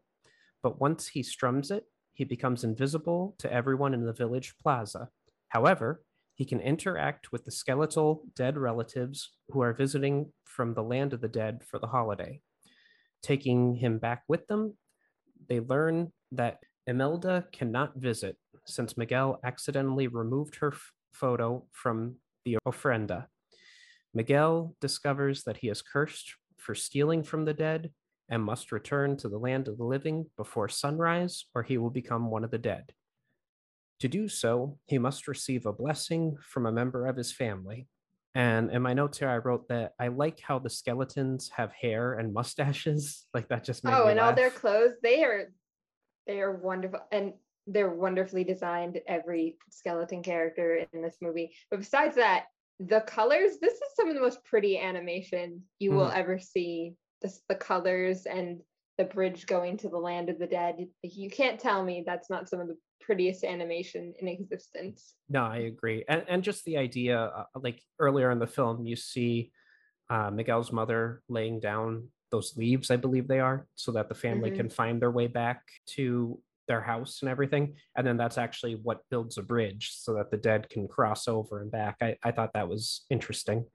But 0.63 0.81
once 0.81 1.07
he 1.07 1.21
strums 1.21 1.69
it, 1.69 1.83
he 2.13 2.23
becomes 2.23 2.63
invisible 2.63 3.35
to 3.39 3.51
everyone 3.51 3.93
in 3.93 4.05
the 4.05 4.13
village 4.13 4.55
plaza. 4.61 5.09
However, 5.49 6.01
he 6.35 6.45
can 6.45 6.59
interact 6.59 7.31
with 7.31 7.45
the 7.45 7.51
skeletal 7.51 8.23
dead 8.35 8.57
relatives 8.57 9.31
who 9.49 9.61
are 9.61 9.73
visiting 9.73 10.31
from 10.45 10.73
the 10.73 10.83
land 10.83 11.13
of 11.13 11.21
the 11.21 11.27
dead 11.27 11.61
for 11.63 11.79
the 11.79 11.87
holiday. 11.87 12.41
Taking 13.21 13.75
him 13.75 13.99
back 13.99 14.23
with 14.27 14.47
them, 14.47 14.77
they 15.47 15.59
learn 15.59 16.11
that 16.31 16.59
Imelda 16.87 17.45
cannot 17.51 17.95
visit 17.95 18.37
since 18.65 18.97
Miguel 18.97 19.39
accidentally 19.43 20.07
removed 20.07 20.55
her 20.55 20.73
f- 20.73 20.91
photo 21.13 21.65
from 21.71 22.15
the 22.45 22.57
ofrenda. 22.67 23.27
Miguel 24.13 24.75
discovers 24.81 25.43
that 25.43 25.57
he 25.57 25.69
is 25.69 25.81
cursed 25.81 26.35
for 26.57 26.75
stealing 26.75 27.23
from 27.23 27.45
the 27.45 27.53
dead 27.53 27.91
and 28.29 28.43
must 28.43 28.71
return 28.71 29.17
to 29.17 29.29
the 29.29 29.37
land 29.37 29.67
of 29.67 29.77
the 29.77 29.83
living 29.83 30.25
before 30.37 30.69
sunrise, 30.69 31.45
or 31.53 31.63
he 31.63 31.77
will 31.77 31.89
become 31.89 32.31
one 32.31 32.43
of 32.43 32.51
the 32.51 32.57
dead. 32.57 32.93
To 33.99 34.07
do 34.07 34.27
so, 34.27 34.77
he 34.87 34.97
must 34.97 35.27
receive 35.27 35.65
a 35.65 35.73
blessing 35.73 36.35
from 36.41 36.65
a 36.65 36.71
member 36.71 37.07
of 37.07 37.15
his 37.15 37.31
family. 37.31 37.87
And 38.35 38.71
in 38.71 38.81
my 38.81 38.93
notes 38.93 39.19
here, 39.19 39.29
I 39.29 39.37
wrote 39.37 39.67
that 39.69 39.93
I 39.99 40.07
like 40.07 40.39
how 40.39 40.59
the 40.59 40.69
skeletons 40.69 41.49
have 41.55 41.71
hair 41.71 42.13
and 42.13 42.33
mustaches. 42.33 43.25
Like 43.33 43.47
that 43.49 43.63
just 43.63 43.83
made 43.83 43.93
oh, 43.93 44.07
and 44.07 44.17
laugh. 44.17 44.29
all 44.29 44.35
their 44.35 44.51
clothes 44.51 44.93
they 45.01 45.23
are 45.23 45.49
they 46.27 46.39
are 46.39 46.51
wonderful 46.51 46.99
and 47.11 47.33
they're 47.65 47.89
wonderfully 47.89 48.43
designed. 48.43 48.99
Every 49.07 49.57
skeleton 49.69 50.21
character 50.21 50.85
in 50.91 51.01
this 51.01 51.17
movie, 51.21 51.55
but 51.71 51.79
besides 51.79 52.15
that, 52.15 52.45
the 52.79 53.01
colors 53.01 53.57
this 53.61 53.73
is 53.73 53.95
some 53.95 54.09
of 54.09 54.15
the 54.15 54.21
most 54.21 54.43
pretty 54.43 54.77
animation 54.77 55.61
you 55.79 55.91
mm. 55.91 55.95
will 55.95 56.07
mm-hmm. 56.07 56.19
ever 56.19 56.39
see 56.39 56.95
this, 57.23 57.41
the 57.49 57.55
colors 57.55 58.25
and 58.25 58.61
the 58.97 59.05
bridge 59.05 59.47
going 59.47 59.77
to 59.77 59.89
the 59.89 59.97
land 59.97 60.29
of 60.29 60.37
the 60.37 60.45
dead. 60.47 60.87
You 61.01 61.29
can't 61.29 61.59
tell 61.59 61.83
me 61.83 62.03
that's 62.05 62.29
not 62.29 62.47
some 62.47 62.59
of 62.59 62.67
the 62.67 62.77
prettiest 63.01 63.43
animation 63.43 64.13
in 64.19 64.27
existence. 64.27 65.15
No 65.29 65.43
i 65.43 65.57
agree. 65.57 66.05
And, 66.07 66.23
and 66.27 66.43
just 66.43 66.63
the 66.63 66.77
idea 66.77 67.19
uh, 67.19 67.45
like 67.55 67.81
earlier 67.99 68.31
in 68.31 68.39
the 68.39 68.47
film 68.47 68.85
you 68.85 68.95
see 68.95 69.51
uh, 70.09 70.29
miguel's 70.31 70.71
mother 70.71 71.21
laying 71.27 71.59
down 71.59 72.07
those 72.29 72.55
leaves 72.57 72.91
i 72.91 72.95
believe 72.95 73.27
they 73.27 73.39
are 73.39 73.67
so 73.75 73.91
that 73.91 74.09
the 74.09 74.15
family 74.15 74.49
mm-hmm. 74.49 74.57
can 74.57 74.69
find 74.69 75.01
their 75.01 75.11
way 75.11 75.27
back 75.27 75.61
to 75.85 76.39
their 76.67 76.81
house 76.81 77.19
and 77.21 77.29
everything. 77.29 77.75
And 77.95 78.05
then 78.05 78.17
that's 78.17 78.37
actually 78.37 78.75
what 78.75 79.01
builds 79.09 79.37
a 79.37 79.43
bridge 79.43 79.91
so 79.95 80.13
that 80.15 80.31
the 80.31 80.37
dead 80.37 80.69
can 80.69 80.87
cross 80.87 81.27
over 81.27 81.61
and 81.61 81.71
back. 81.71 81.97
I, 82.01 82.17
I 82.23 82.31
thought 82.31 82.53
that 82.53 82.69
was 82.69 83.05
interesting 83.09 83.65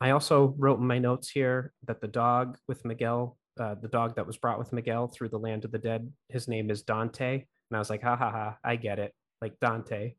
i 0.00 0.10
also 0.10 0.54
wrote 0.58 0.78
in 0.78 0.86
my 0.86 0.98
notes 0.98 1.30
here 1.30 1.72
that 1.86 2.00
the 2.00 2.08
dog 2.08 2.56
with 2.68 2.84
miguel 2.84 3.36
uh, 3.60 3.74
the 3.74 3.88
dog 3.88 4.16
that 4.16 4.26
was 4.26 4.38
brought 4.38 4.58
with 4.58 4.72
miguel 4.72 5.06
through 5.06 5.28
the 5.28 5.38
land 5.38 5.64
of 5.64 5.72
the 5.72 5.78
dead 5.78 6.10
his 6.28 6.48
name 6.48 6.70
is 6.70 6.82
dante. 6.82 7.34
And 7.34 7.76
i 7.76 7.78
was 7.78 7.90
like 7.90 8.02
ha 8.02 8.16
ha 8.16 8.30
ha 8.30 8.56
i 8.64 8.76
get 8.76 8.98
it. 8.98 9.12
Like 9.42 9.58
dante. 9.60 10.14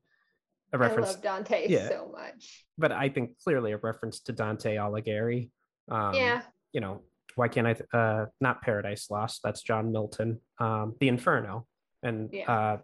A 0.73 0.77
reference 0.77 1.09
I 1.09 1.11
love 1.11 1.21
dante 1.21 1.67
yeah, 1.67 1.89
so 1.89 2.11
much. 2.11 2.65
But 2.77 2.91
i 2.91 3.09
think 3.09 3.39
clearly 3.43 3.71
a 3.71 3.77
reference 3.77 4.19
to 4.21 4.31
dante 4.31 4.75
alighieri. 4.75 5.49
Um, 5.89 6.13
yeah. 6.13 6.41
you 6.71 6.81
know 6.81 7.01
why 7.35 7.47
can't 7.47 7.65
i 7.67 7.73
th- 7.73 7.89
uh 7.93 8.25
not 8.39 8.61
paradise 8.61 9.09
lost? 9.09 9.41
That's 9.43 9.63
john 9.63 9.91
milton. 9.91 10.39
Um 10.59 10.95
the 10.99 11.07
inferno. 11.07 11.65
And 12.03 12.29
yeah. 12.31 12.51
uh 12.51 12.77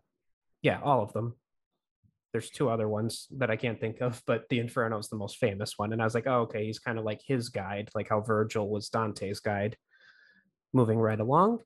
yeah 0.64 0.80
all 0.84 1.04
of 1.04 1.14
them 1.14 1.36
there's 2.38 2.52
two 2.52 2.70
other 2.70 2.88
ones 2.88 3.28
that 3.32 3.50
i 3.50 3.56
can't 3.56 3.82
think 3.82 4.00
of 4.00 4.22
but 4.28 4.44
the 4.52 4.60
inferno 4.60 5.00
is 5.00 5.08
the 5.08 5.16
most 5.16 5.38
famous 5.38 5.74
one 5.78 5.92
and 5.92 6.00
i 6.00 6.06
was 6.06 6.14
like 6.14 6.28
oh 6.28 6.42
okay 6.42 6.68
he's 6.68 6.78
kind 6.78 7.00
of 7.00 7.04
like 7.04 7.20
his 7.26 7.50
guide 7.50 7.90
like 7.96 8.10
how 8.10 8.22
virgil 8.22 8.70
was 8.70 8.90
dante's 8.90 9.40
guide 9.40 9.76
moving 10.72 11.00
right 11.00 11.20
along 11.20 11.58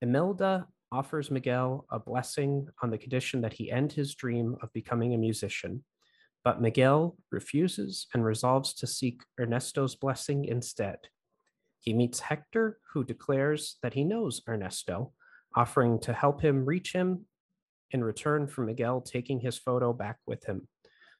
imelda 0.00 0.66
offers 0.90 1.30
miguel 1.30 1.84
a 1.90 1.98
blessing 1.98 2.66
on 2.82 2.90
the 2.90 2.96
condition 2.96 3.42
that 3.42 3.52
he 3.52 3.70
end 3.70 3.92
his 3.92 4.14
dream 4.14 4.56
of 4.62 4.72
becoming 4.72 5.12
a 5.12 5.18
musician 5.18 5.84
but 6.44 6.62
Miguel 6.62 7.16
refuses 7.32 8.06
and 8.14 8.24
resolves 8.24 8.72
to 8.74 8.86
seek 8.86 9.22
Ernesto's 9.40 9.96
blessing 9.96 10.44
instead. 10.44 10.98
He 11.80 11.92
meets 11.92 12.20
Hector, 12.20 12.78
who 12.92 13.02
declares 13.02 13.78
that 13.82 13.94
he 13.94 14.04
knows 14.04 14.42
Ernesto, 14.48 15.12
offering 15.56 15.98
to 16.02 16.12
help 16.12 16.40
him 16.40 16.64
reach 16.64 16.92
him 16.92 17.26
in 17.90 18.02
return 18.02 18.46
for 18.46 18.62
Miguel 18.62 19.00
taking 19.00 19.40
his 19.40 19.56
photo 19.56 19.92
back 19.92 20.18
with 20.26 20.44
him 20.44 20.68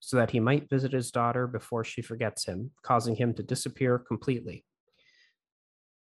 so 0.00 0.16
that 0.16 0.30
he 0.30 0.40
might 0.40 0.68
visit 0.68 0.92
his 0.92 1.10
daughter 1.10 1.46
before 1.46 1.84
she 1.84 2.02
forgets 2.02 2.44
him, 2.44 2.70
causing 2.82 3.16
him 3.16 3.32
to 3.34 3.42
disappear 3.42 3.98
completely. 3.98 4.64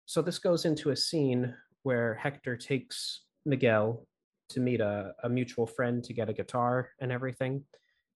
So, 0.05 0.21
this 0.21 0.39
goes 0.39 0.65
into 0.65 0.89
a 0.89 0.95
scene 0.95 1.53
where 1.83 2.15
Hector 2.15 2.57
takes 2.57 3.21
Miguel 3.45 4.05
to 4.49 4.59
meet 4.59 4.81
a, 4.81 5.13
a 5.23 5.29
mutual 5.29 5.65
friend 5.65 6.03
to 6.03 6.13
get 6.13 6.29
a 6.29 6.33
guitar 6.33 6.89
and 6.99 7.11
everything 7.11 7.63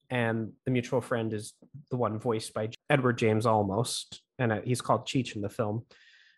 and 0.10 0.52
the 0.66 0.72
mutual 0.72 1.02
friend 1.02 1.34
is 1.34 1.54
the 1.90 1.98
one 1.98 2.20
voiced 2.20 2.54
by 2.54 2.70
Edward 2.90 3.18
James 3.18 3.46
Olmos, 3.46 4.06
and 4.38 4.52
uh, 4.52 4.62
he's 4.64 4.82
called 4.82 5.08
Cheech 5.08 5.36
in 5.36 5.42
the 5.42 5.50
film. 5.50 5.86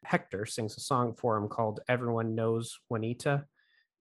Hector 0.03 0.45
sings 0.45 0.77
a 0.77 0.79
song 0.79 1.13
for 1.17 1.37
him 1.37 1.49
called 1.49 1.81
Everyone 1.89 2.35
Knows 2.35 2.77
Juanita, 2.89 3.45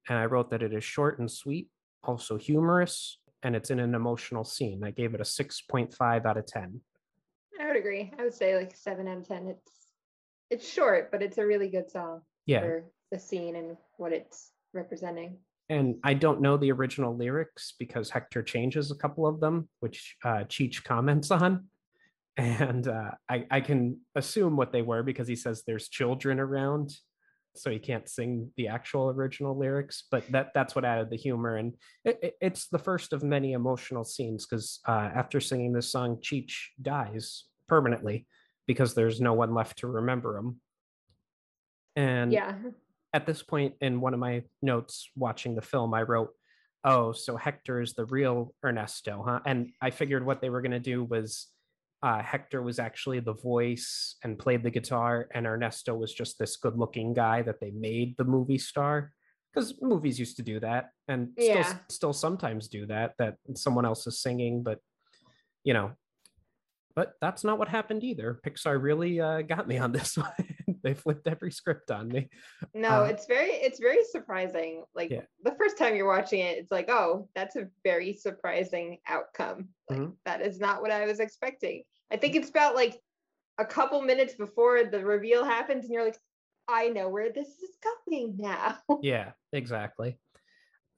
and 0.09 0.19
I 0.19 0.27
wrote 0.27 0.51
that 0.51 0.63
it 0.63 0.73
is 0.73 0.85
short 0.85 1.19
and 1.19 1.31
sweet, 1.31 1.69
also 2.09 2.37
humorous, 2.37 3.19
and 3.43 3.55
it's 3.55 3.71
in 3.71 3.81
an 3.81 3.95
emotional 3.95 4.45
scene. 4.45 4.83
I 4.85 4.91
gave 4.91 5.15
it 5.15 5.21
a 5.21 5.25
6.5 5.25 6.27
out 6.27 6.37
of 6.37 6.47
10. 6.47 6.81
I 7.61 7.67
would 7.67 7.77
agree. 7.77 8.13
I 8.19 8.25
would 8.25 8.35
say 8.35 8.57
like 8.57 8.75
7 8.75 9.07
out 9.09 9.19
of 9.19 9.29
10. 9.29 9.49
It's 9.49 9.73
it's 10.49 10.69
short, 10.69 11.11
but 11.11 11.23
it's 11.23 11.39
a 11.39 11.47
really 11.47 11.69
good 11.69 11.91
song 11.91 12.21
yeah. 12.47 12.61
for 12.61 12.85
the 13.11 13.19
scene 13.19 13.57
and 13.57 13.77
what 13.97 14.13
it's 14.13 14.53
representing 14.73 15.39
and 15.69 15.97
I 16.05 16.15
don't 16.15 16.41
know 16.41 16.57
the 16.57 16.73
original 16.73 17.17
lyrics 17.17 17.75
because 17.79 18.11
Hector 18.11 18.43
changes 18.43 18.91
a 18.91 18.97
couple 18.97 19.27
of 19.27 19.41
them, 19.41 19.69
which 19.81 20.17
uh, 20.25 20.45
Cheech 20.49 20.85
comments 20.85 21.31
on. 21.31 21.67
And 22.39 22.87
uh, 22.87 23.13
I, 23.31 23.47
I 23.51 23.61
can 23.63 23.99
assume 24.15 24.59
what 24.59 24.71
they 24.71 24.83
were 24.83 25.03
because 25.03 25.27
he 25.27 25.37
says 25.37 25.63
there's 25.67 25.89
children 25.89 26.39
around, 26.39 26.95
so 27.59 27.71
he 27.71 27.79
can't 27.79 28.09
sing 28.09 28.51
the 28.57 28.69
actual 28.69 29.11
original 29.11 29.57
lyrics. 29.57 30.05
But 30.11 30.31
that 30.33 30.53
that's 30.55 30.75
what 30.75 30.85
added 30.85 31.11
the 31.11 31.17
humor, 31.17 31.57
and 31.57 31.75
it, 32.05 32.19
it, 32.23 32.35
it's 32.41 32.69
the 32.69 32.79
first 32.79 33.13
of 33.13 33.23
many 33.23 33.53
emotional 33.53 34.05
scenes 34.05 34.47
because 34.47 34.81
uh, 34.87 35.11
after 35.15 35.41
singing 35.41 35.73
this 35.73 35.91
song, 35.91 36.19
Cheech 36.23 36.55
dies 36.81 37.45
permanently 37.69 38.27
because 38.67 38.95
there's 38.95 39.21
no 39.21 39.35
one 39.35 39.55
left 39.55 39.79
to 39.79 39.87
remember 39.87 40.39
him. 40.39 40.61
And 41.95 42.33
yeah, 42.33 42.55
at 43.13 43.27
this 43.27 43.43
point 43.43 43.75
in 43.81 44.01
one 44.01 44.15
of 44.15 44.21
my 44.21 44.43
notes 44.63 45.09
watching 45.17 45.55
the 45.55 45.63
film, 45.63 45.95
I 45.95 46.03
wrote, 46.03 46.31
"Oh, 46.85 47.13
so 47.13 47.37
Hector 47.37 47.81
is 47.81 47.95
the 47.95 48.05
real 48.07 48.55
Ernesto, 48.65 49.25
huh?" 49.27 49.41
And 49.47 49.71
I 49.81 49.91
figured 49.91 50.25
what 50.25 50.41
they 50.41 50.51
were 50.51 50.63
going 50.63 50.73
to 50.73 50.81
do 50.81 51.03
was 51.05 51.49
uh, 52.03 52.23
Hector 52.23 52.63
was 52.63 52.79
actually 52.79 53.21
the 53.21 53.35
voice 53.35 54.17
and 54.23 54.39
played 54.39 54.63
the 54.63 54.71
guitar, 54.71 55.29
and 55.35 55.47
Ernesto 55.47 55.95
was 55.95 56.13
just 56.13 56.39
this 56.39 56.57
good-looking 56.57 57.15
guy 57.15 57.43
that 57.43 57.61
they 57.61 57.71
made 57.71 58.17
the 58.17 58.25
movie 58.25 58.59
star. 58.59 59.13
Because 59.53 59.75
movies 59.81 60.19
used 60.19 60.37
to 60.37 60.43
do 60.43 60.61
that, 60.61 60.91
and 61.09 61.31
yeah. 61.39 61.63
still 61.63 61.81
still 61.89 62.13
sometimes 62.13 62.69
do 62.69 62.87
that. 62.87 63.15
That 63.19 63.37
someone 63.55 63.87
else 63.87 64.07
is 64.07 64.21
singing, 64.21 64.63
but 64.63 64.81
you 65.65 65.73
know, 65.73 65.93
but 66.95 67.15
that's 67.23 67.43
not 67.43 67.59
what 67.59 67.69
happened 67.69 68.05
either. 68.05 68.39
Pixar 68.47 68.81
really 68.81 69.19
uh, 69.19 69.41
got 69.43 69.67
me 69.67 69.79
on 69.79 69.93
this 69.93 70.17
one 70.17 70.56
they 70.87 70.95
flipped 70.95 71.27
every 71.27 71.51
script 71.51 71.91
on 71.91 72.07
me. 72.07 72.29
No, 72.73 73.03
uh, 73.03 73.07
it's 73.07 73.27
very 73.27 73.51
it's 73.51 73.81
very 73.81 74.05
surprising. 74.09 74.85
Like 74.95 75.11
yeah. 75.11 75.23
the 75.43 75.57
first 75.59 75.77
time 75.77 75.97
you're 75.97 76.07
watching 76.07 76.39
it, 76.41 76.59
it's 76.59 76.71
like, 76.71 76.89
oh, 76.89 77.29
that's 77.35 77.57
a 77.57 77.67
very 77.83 78.13
surprising 78.13 78.99
outcome. 79.09 79.71
Like 79.91 79.99
mm-hmm. 79.99 80.11
that 80.27 80.43
is 80.43 80.61
not 80.61 80.83
what 80.83 80.93
I 80.93 81.05
was 81.05 81.19
expecting. 81.19 81.83
I 82.13 82.17
think 82.19 82.37
it's 82.37 82.51
about 82.51 82.77
like 82.77 83.01
a 83.59 83.65
couple 83.65 84.01
minutes 84.01 84.35
before 84.35 84.85
the 84.85 85.05
reveal 85.05 85.45
happens, 85.45 85.85
and 85.85 85.93
you're 85.93 86.05
like, 86.05 86.19
I 86.69 86.87
know 86.89 87.09
where 87.09 87.33
this 87.33 87.49
is 87.49 87.77
going 87.83 88.37
now. 88.39 88.77
yeah, 89.03 89.33
exactly. 89.53 90.19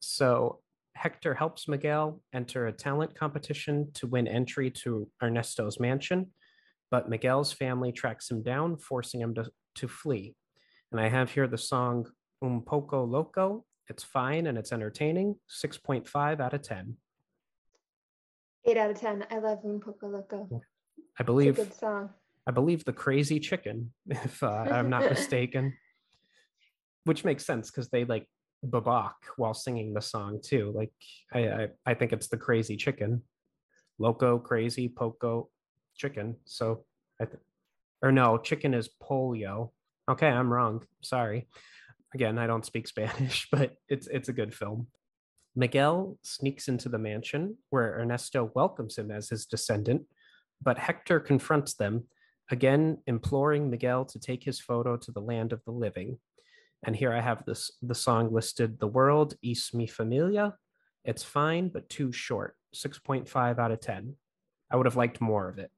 So 0.00 0.60
Hector 0.96 1.32
helps 1.32 1.66
Miguel 1.66 2.20
enter 2.34 2.66
a 2.66 2.72
talent 2.72 3.14
competition 3.14 3.90
to 3.94 4.06
win 4.06 4.28
entry 4.28 4.70
to 4.82 5.08
Ernesto's 5.22 5.80
mansion, 5.80 6.26
but 6.90 7.08
Miguel's 7.08 7.52
family 7.52 7.90
tracks 7.90 8.30
him 8.30 8.42
down, 8.42 8.76
forcing 8.76 9.22
him 9.22 9.34
to 9.34 9.50
to 9.78 9.88
flee. 9.88 10.34
And 10.92 11.00
I 11.00 11.08
have 11.08 11.30
here 11.30 11.46
the 11.46 11.58
song 11.58 12.06
Un 12.42 12.62
Poco 12.62 13.04
Loco. 13.04 13.64
It's 13.88 14.04
fine 14.04 14.46
and 14.46 14.58
it's 14.58 14.72
entertaining. 14.72 15.36
6.5 15.64 16.40
out 16.40 16.54
of 16.54 16.62
10. 16.62 16.96
8 18.64 18.76
out 18.76 18.90
of 18.90 19.00
10. 19.00 19.26
I 19.30 19.38
love 19.38 19.60
Un 19.64 19.80
Poco 19.80 20.08
Loco. 20.08 20.62
I 21.18 21.22
believe 21.22 21.56
good 21.56 21.74
song. 21.74 22.10
I 22.46 22.50
believe 22.50 22.84
the 22.84 22.92
Crazy 22.92 23.40
Chicken, 23.40 23.92
if 24.08 24.42
uh, 24.42 24.66
I'm 24.70 24.90
not 24.90 25.02
mistaken. 25.10 25.74
Which 27.04 27.24
makes 27.24 27.46
sense 27.46 27.70
because 27.70 27.88
they 27.88 28.04
like 28.04 28.26
babak 28.66 29.14
while 29.36 29.54
singing 29.54 29.94
the 29.94 30.00
song 30.00 30.40
too. 30.42 30.72
Like 30.74 30.92
I, 31.32 31.48
I, 31.48 31.68
I 31.86 31.94
think 31.94 32.12
it's 32.12 32.28
the 32.28 32.36
Crazy 32.36 32.76
Chicken, 32.76 33.22
Loco, 33.98 34.38
Crazy, 34.38 34.88
Poco, 34.88 35.48
Chicken. 35.96 36.36
So 36.44 36.84
I, 37.20 37.24
th- 37.24 37.38
or 38.02 38.12
no, 38.12 38.38
chicken 38.38 38.74
is 38.74 38.88
polio. 39.02 39.70
Okay, 40.08 40.28
I'm 40.28 40.52
wrong. 40.52 40.84
Sorry. 41.02 41.48
Again, 42.14 42.38
I 42.38 42.46
don't 42.46 42.64
speak 42.64 42.88
Spanish, 42.94 43.48
but 43.50 43.76
it's 43.88 44.06
it's 44.06 44.28
a 44.28 44.32
good 44.34 44.54
film. 44.54 44.88
Miguel 45.56 46.18
sneaks 46.22 46.68
into 46.68 46.88
the 46.88 46.98
mansion 46.98 47.56
where 47.70 47.98
Ernesto 47.98 48.52
welcomes 48.54 48.96
him 48.96 49.10
as 49.10 49.28
his 49.28 49.44
descendant, 49.46 50.02
but 50.62 50.78
Hector 50.78 51.18
confronts 51.18 51.74
them, 51.74 52.04
again 52.50 52.98
imploring 53.06 53.68
Miguel 53.68 54.04
to 54.04 54.20
take 54.20 54.44
his 54.44 54.60
photo 54.60 54.96
to 54.96 55.10
the 55.10 55.20
land 55.20 55.52
of 55.52 55.64
the 55.64 55.72
living. 55.72 56.18
And 56.84 56.94
here 56.94 57.12
I 57.12 57.20
have 57.20 57.44
this 57.44 57.72
the 57.82 57.94
song 57.94 58.32
listed, 58.32 58.78
The 58.78 58.86
World 58.86 59.34
is 59.42 59.70
mi 59.74 59.86
familia. 59.86 60.54
It's 61.04 61.24
fine, 61.24 61.68
but 61.68 61.88
too 61.88 62.12
short. 62.12 62.54
6.5 62.74 63.58
out 63.58 63.72
of 63.72 63.80
10. 63.80 64.14
I 64.70 64.76
would 64.76 64.86
have 64.86 64.96
liked 64.96 65.20
more 65.20 65.48
of 65.48 65.58
it. 65.58 65.70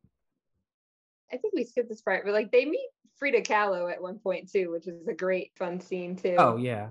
I 1.33 1.37
think 1.37 1.55
we 1.55 1.65
skipped 1.65 1.89
this 1.89 2.03
part, 2.03 2.25
but 2.25 2.35
like 2.35 2.51
they 2.51 2.65
meet 2.65 2.89
Frida 3.19 3.43
Kahlo 3.43 3.91
at 3.91 4.03
one 4.03 4.19
point 4.19 4.51
too, 4.51 4.71
which 4.71 4.89
is 4.89 5.07
a 5.07 5.15
great 5.15 5.53
fun 5.57 5.81
scene 5.81 6.17
too. 6.17 6.37
Oh 6.39 6.57
yeah. 6.57 6.89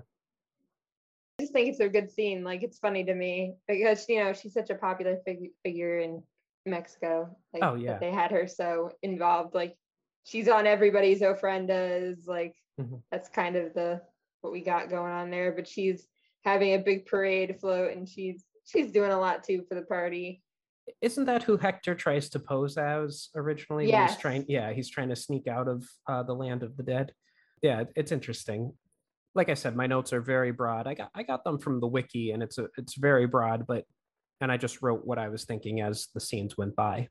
I 1.38 1.42
just 1.42 1.52
think 1.52 1.68
it's 1.68 1.80
a 1.80 1.88
good 1.88 2.10
scene. 2.10 2.44
Like 2.44 2.62
it's 2.62 2.78
funny 2.78 3.04
to 3.04 3.14
me 3.14 3.54
because 3.66 4.06
you 4.08 4.22
know 4.22 4.32
she's 4.32 4.54
such 4.54 4.70
a 4.70 4.74
popular 4.74 5.18
fig- 5.24 5.52
figure 5.64 5.98
in 5.98 6.22
Mexico. 6.66 7.36
Like, 7.52 7.64
oh 7.64 7.74
yeah. 7.74 7.98
They 7.98 8.10
had 8.10 8.30
her 8.30 8.46
so 8.46 8.92
involved. 9.02 9.54
Like 9.54 9.76
she's 10.24 10.48
on 10.48 10.66
everybody's 10.66 11.20
ofrendas. 11.20 12.26
Like 12.26 12.54
mm-hmm. 12.80 12.96
that's 13.10 13.28
kind 13.28 13.56
of 13.56 13.74
the 13.74 14.00
what 14.40 14.52
we 14.52 14.60
got 14.60 14.90
going 14.90 15.12
on 15.12 15.30
there. 15.30 15.52
But 15.52 15.68
she's 15.68 16.06
having 16.44 16.74
a 16.74 16.78
big 16.78 17.06
parade 17.06 17.58
float 17.60 17.96
and 17.96 18.08
she's 18.08 18.44
she's 18.64 18.92
doing 18.92 19.10
a 19.10 19.18
lot 19.18 19.44
too 19.44 19.64
for 19.68 19.74
the 19.74 19.82
party 19.82 20.42
isn't 21.00 21.24
that 21.26 21.42
who 21.42 21.56
Hector 21.56 21.94
tries 21.94 22.28
to 22.30 22.38
pose 22.38 22.76
as 22.76 23.28
originally? 23.34 23.88
Yes. 23.88 24.12
He's 24.12 24.20
trying, 24.20 24.44
yeah, 24.48 24.72
he's 24.72 24.88
trying 24.88 25.08
to 25.08 25.16
sneak 25.16 25.46
out 25.46 25.68
of 25.68 25.84
uh, 26.08 26.22
the 26.22 26.34
land 26.34 26.62
of 26.62 26.76
the 26.76 26.82
dead. 26.82 27.12
Yeah, 27.62 27.84
it's 27.96 28.12
interesting. 28.12 28.72
Like 29.34 29.48
I 29.48 29.54
said, 29.54 29.76
my 29.76 29.86
notes 29.86 30.12
are 30.12 30.20
very 30.20 30.50
broad. 30.50 30.86
I 30.86 30.94
got 30.94 31.10
I 31.14 31.22
got 31.22 31.44
them 31.44 31.58
from 31.58 31.78
the 31.78 31.86
wiki, 31.86 32.32
and 32.32 32.42
it's 32.42 32.58
a 32.58 32.68
it's 32.76 32.96
very 32.96 33.26
broad, 33.26 33.66
but 33.66 33.84
and 34.40 34.50
I 34.50 34.56
just 34.56 34.82
wrote 34.82 35.06
what 35.06 35.18
I 35.18 35.28
was 35.28 35.44
thinking 35.44 35.80
as 35.80 36.08
the 36.14 36.20
scenes 36.20 36.56
went 36.56 36.74
by. 36.74 37.08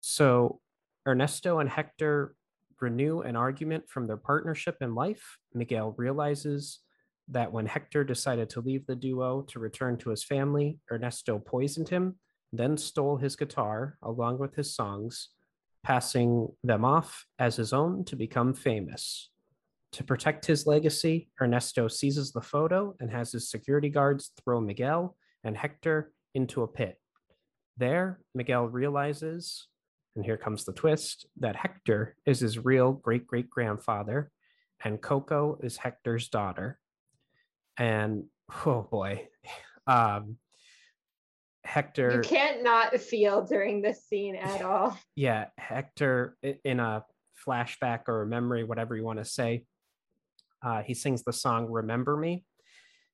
So 0.00 0.60
Ernesto 1.06 1.58
and 1.58 1.68
Hector 1.68 2.34
renew 2.80 3.20
an 3.20 3.34
argument 3.34 3.88
from 3.88 4.06
their 4.06 4.16
partnership 4.16 4.76
in 4.80 4.94
life. 4.94 5.38
Miguel 5.54 5.94
realizes 5.96 6.80
that 7.28 7.52
when 7.52 7.66
Hector 7.66 8.04
decided 8.04 8.48
to 8.50 8.60
leave 8.60 8.86
the 8.86 8.94
duo 8.94 9.42
to 9.48 9.58
return 9.58 9.96
to 9.98 10.10
his 10.10 10.22
family, 10.24 10.78
Ernesto 10.90 11.38
poisoned 11.38 11.88
him 11.88 12.16
then 12.52 12.76
stole 12.76 13.16
his 13.16 13.36
guitar 13.36 13.98
along 14.02 14.38
with 14.38 14.54
his 14.54 14.74
songs, 14.74 15.28
passing 15.82 16.48
them 16.62 16.84
off 16.84 17.26
as 17.38 17.56
his 17.56 17.72
own 17.72 18.04
to 18.06 18.16
become 18.16 18.54
famous. 18.54 19.30
To 19.92 20.04
protect 20.04 20.46
his 20.46 20.66
legacy, 20.66 21.30
Ernesto 21.40 21.88
seizes 21.88 22.32
the 22.32 22.42
photo 22.42 22.94
and 23.00 23.10
has 23.10 23.32
his 23.32 23.50
security 23.50 23.88
guards 23.88 24.32
throw 24.42 24.60
Miguel 24.60 25.16
and 25.44 25.56
Hector 25.56 26.12
into 26.34 26.62
a 26.62 26.68
pit. 26.68 27.00
There, 27.76 28.20
Miguel 28.34 28.66
realizes, 28.66 29.68
and 30.14 30.24
here 30.24 30.36
comes 30.36 30.64
the 30.64 30.72
twist, 30.72 31.26
that 31.38 31.56
Hector 31.56 32.16
is 32.26 32.40
his 32.40 32.58
real 32.58 32.92
great 32.92 33.26
great 33.26 33.48
grandfather 33.48 34.30
and 34.84 35.00
Coco 35.00 35.58
is 35.62 35.76
Hector's 35.76 36.28
daughter. 36.28 36.78
And 37.76 38.24
oh 38.66 38.86
boy, 38.90 39.28
um, 39.86 40.36
Hector. 41.78 42.16
You 42.16 42.20
can't 42.28 42.64
not 42.64 42.98
feel 42.98 43.44
during 43.44 43.82
this 43.82 44.04
scene 44.08 44.34
at 44.34 44.62
all. 44.62 44.98
Yeah, 45.14 45.46
Hector 45.56 46.36
in 46.42 46.80
a 46.80 47.04
flashback 47.46 48.08
or 48.08 48.22
a 48.22 48.26
memory, 48.26 48.64
whatever 48.64 48.96
you 48.96 49.04
want 49.04 49.20
to 49.20 49.24
say, 49.24 49.64
uh, 50.64 50.82
he 50.82 50.94
sings 50.94 51.22
the 51.22 51.32
song 51.32 51.70
"Remember 51.70 52.16
Me," 52.16 52.44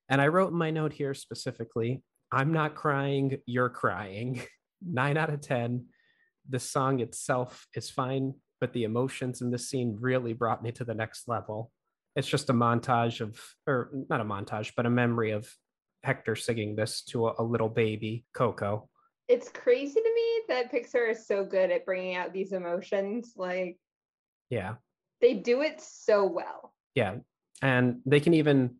and 0.08 0.18
I 0.20 0.28
wrote 0.28 0.52
my 0.54 0.70
note 0.70 0.94
here 0.94 1.12
specifically, 1.12 2.02
"I'm 2.32 2.52
not 2.52 2.74
crying, 2.74 3.38
you're 3.46 3.68
crying." 3.68 4.42
nine 4.86 5.16
out 5.16 5.30
of 5.30 5.40
10. 5.40 5.86
The 6.48 6.58
song 6.58 7.00
itself 7.00 7.66
is 7.74 7.90
fine, 7.90 8.34
but 8.60 8.72
the 8.72 8.84
emotions 8.84 9.40
in 9.40 9.50
this 9.50 9.68
scene 9.68 9.96
really 10.00 10.32
brought 10.32 10.62
me 10.62 10.72
to 10.72 10.84
the 10.84 10.94
next 10.94 11.28
level. 11.28 11.70
It's 12.16 12.28
just 12.28 12.50
a 12.50 12.52
montage 12.52 13.20
of, 13.20 13.40
or 13.66 13.90
not 14.08 14.20
a 14.20 14.24
montage, 14.24 14.72
but 14.76 14.86
a 14.86 14.90
memory 14.90 15.32
of 15.32 15.48
Hector 16.04 16.36
singing 16.36 16.76
this 16.76 17.02
to 17.08 17.28
a, 17.28 17.34
a 17.38 17.42
little 17.42 17.68
baby, 17.68 18.24
Coco. 18.34 18.88
It's 19.28 19.48
crazy 19.48 20.00
to 20.00 20.14
me 20.14 20.40
that 20.48 20.72
Pixar 20.72 21.10
is 21.10 21.26
so 21.26 21.44
good 21.44 21.70
at 21.70 21.86
bringing 21.86 22.14
out 22.14 22.32
these 22.32 22.52
emotions. 22.52 23.32
Like, 23.36 23.78
yeah, 24.50 24.74
they 25.20 25.34
do 25.34 25.62
it 25.62 25.80
so 25.80 26.26
well. 26.26 26.74
Yeah. 26.94 27.16
And 27.62 28.00
they 28.04 28.20
can 28.20 28.34
even, 28.34 28.76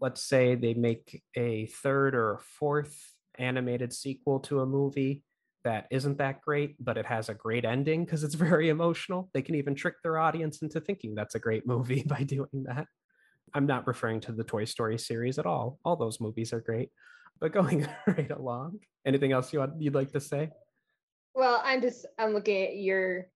let's 0.00 0.22
say 0.22 0.54
they 0.54 0.74
make 0.74 1.22
a 1.36 1.66
third 1.66 2.14
or 2.14 2.34
a 2.34 2.38
fourth 2.38 2.96
animated 3.38 3.92
sequel 3.92 4.40
to 4.40 4.60
a 4.60 4.66
movie 4.66 5.24
that 5.64 5.86
isn't 5.90 6.18
that 6.18 6.40
great, 6.40 6.76
but 6.78 6.96
it 6.96 7.06
has 7.06 7.28
a 7.28 7.34
great 7.34 7.64
ending 7.64 8.04
because 8.04 8.24
it's 8.24 8.34
very 8.50 8.68
emotional. 8.68 9.30
They 9.34 9.42
can 9.42 9.54
even 9.54 9.74
trick 9.74 9.96
their 10.02 10.18
audience 10.18 10.62
into 10.62 10.80
thinking 10.80 11.14
that's 11.14 11.34
a 11.34 11.40
great 11.40 11.66
movie 11.66 12.02
by 12.06 12.22
doing 12.22 12.64
that. 12.66 12.86
I'm 13.54 13.66
not 13.66 13.86
referring 13.86 14.20
to 14.22 14.32
the 14.32 14.44
Toy 14.44 14.64
Story 14.64 14.98
series 14.98 15.38
at 15.38 15.46
all. 15.46 15.78
All 15.84 15.96
those 15.96 16.20
movies 16.20 16.52
are 16.52 16.60
great. 16.60 16.90
But 17.40 17.52
going 17.52 17.86
right 18.06 18.30
along, 18.30 18.80
anything 19.04 19.32
else 19.32 19.52
you 19.52 19.58
want, 19.58 19.80
you'd 19.80 19.94
like 19.94 20.12
to 20.12 20.20
say? 20.20 20.50
Well, 21.34 21.60
I'm 21.64 21.80
just 21.80 22.06
I'm 22.18 22.32
looking 22.32 22.62
at 22.64 22.76
your, 22.76 23.26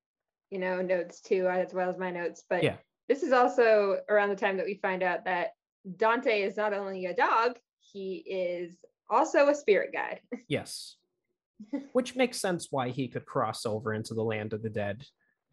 you 0.50 0.58
know, 0.58 0.80
notes 0.82 1.20
too, 1.20 1.48
as 1.48 1.74
well 1.74 1.90
as 1.90 1.98
my 1.98 2.10
notes. 2.10 2.44
But 2.48 2.62
yeah. 2.62 2.76
this 3.08 3.22
is 3.22 3.32
also 3.32 3.98
around 4.08 4.28
the 4.28 4.36
time 4.36 4.56
that 4.58 4.66
we 4.66 4.74
find 4.74 5.02
out 5.02 5.24
that 5.24 5.50
Dante 5.96 6.42
is 6.42 6.56
not 6.56 6.72
only 6.72 7.06
a 7.06 7.14
dog, 7.14 7.58
he 7.80 8.16
is 8.26 8.76
also 9.08 9.48
a 9.48 9.54
spirit 9.54 9.92
guide. 9.92 10.20
Yes. 10.48 10.96
Which 11.92 12.16
makes 12.16 12.38
sense 12.38 12.68
why 12.70 12.90
he 12.90 13.08
could 13.08 13.24
cross 13.24 13.64
over 13.64 13.94
into 13.94 14.12
the 14.12 14.22
land 14.22 14.52
of 14.52 14.62
the 14.62 14.68
dead 14.68 15.06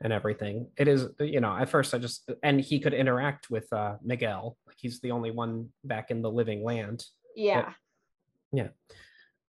and 0.04 0.14
everything. 0.14 0.68
It 0.78 0.88
is, 0.88 1.08
you 1.20 1.40
know, 1.40 1.56
at 1.58 1.70
first 1.70 1.94
I 1.94 1.98
just, 1.98 2.30
and 2.44 2.60
he 2.60 2.80
could 2.80 2.94
interact 2.94 3.50
with 3.50 3.72
uh, 3.74 3.96
Miguel. 4.04 4.58
Like 4.68 4.76
he's 4.78 5.00
the 5.00 5.12
only 5.12 5.32
one 5.32 5.70
back 5.84 6.12
in 6.12 6.22
the 6.22 6.30
living 6.30 6.64
land. 6.64 7.06
Yeah. 7.36 7.62
But, 7.62 7.74
yeah. 8.58 8.68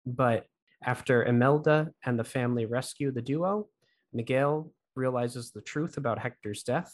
But 0.06 0.46
after 0.84 1.24
Imelda 1.24 1.92
and 2.06 2.20
the 2.20 2.24
family 2.24 2.66
rescue 2.66 3.12
the 3.12 3.22
duo, 3.22 3.68
Miguel 4.14 4.72
realizes 4.96 5.52
the 5.52 5.62
truth 5.62 5.98
about 5.98 6.20
Hector's 6.20 6.64
death. 6.64 6.94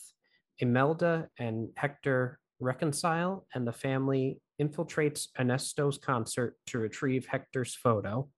Imelda 0.59 1.29
and 1.39 1.69
Hector 1.75 2.39
reconcile, 2.59 3.47
and 3.53 3.67
the 3.67 3.73
family 3.73 4.39
infiltrates 4.61 5.27
Ernesto's 5.39 5.97
concert 5.97 6.55
to 6.67 6.79
retrieve 6.79 7.27
Hector's 7.27 7.75
photo. 7.75 8.29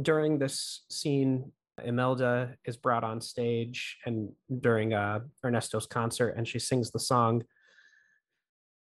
During 0.00 0.38
this 0.38 0.84
scene, 0.88 1.52
Imelda 1.84 2.56
is 2.64 2.76
brought 2.76 3.04
on 3.04 3.20
stage 3.20 3.98
and 4.06 4.30
during 4.60 4.94
uh, 4.94 5.20
Ernesto's 5.44 5.86
concert, 5.86 6.34
and 6.36 6.46
she 6.46 6.58
sings 6.58 6.90
the 6.90 7.00
song. 7.00 7.44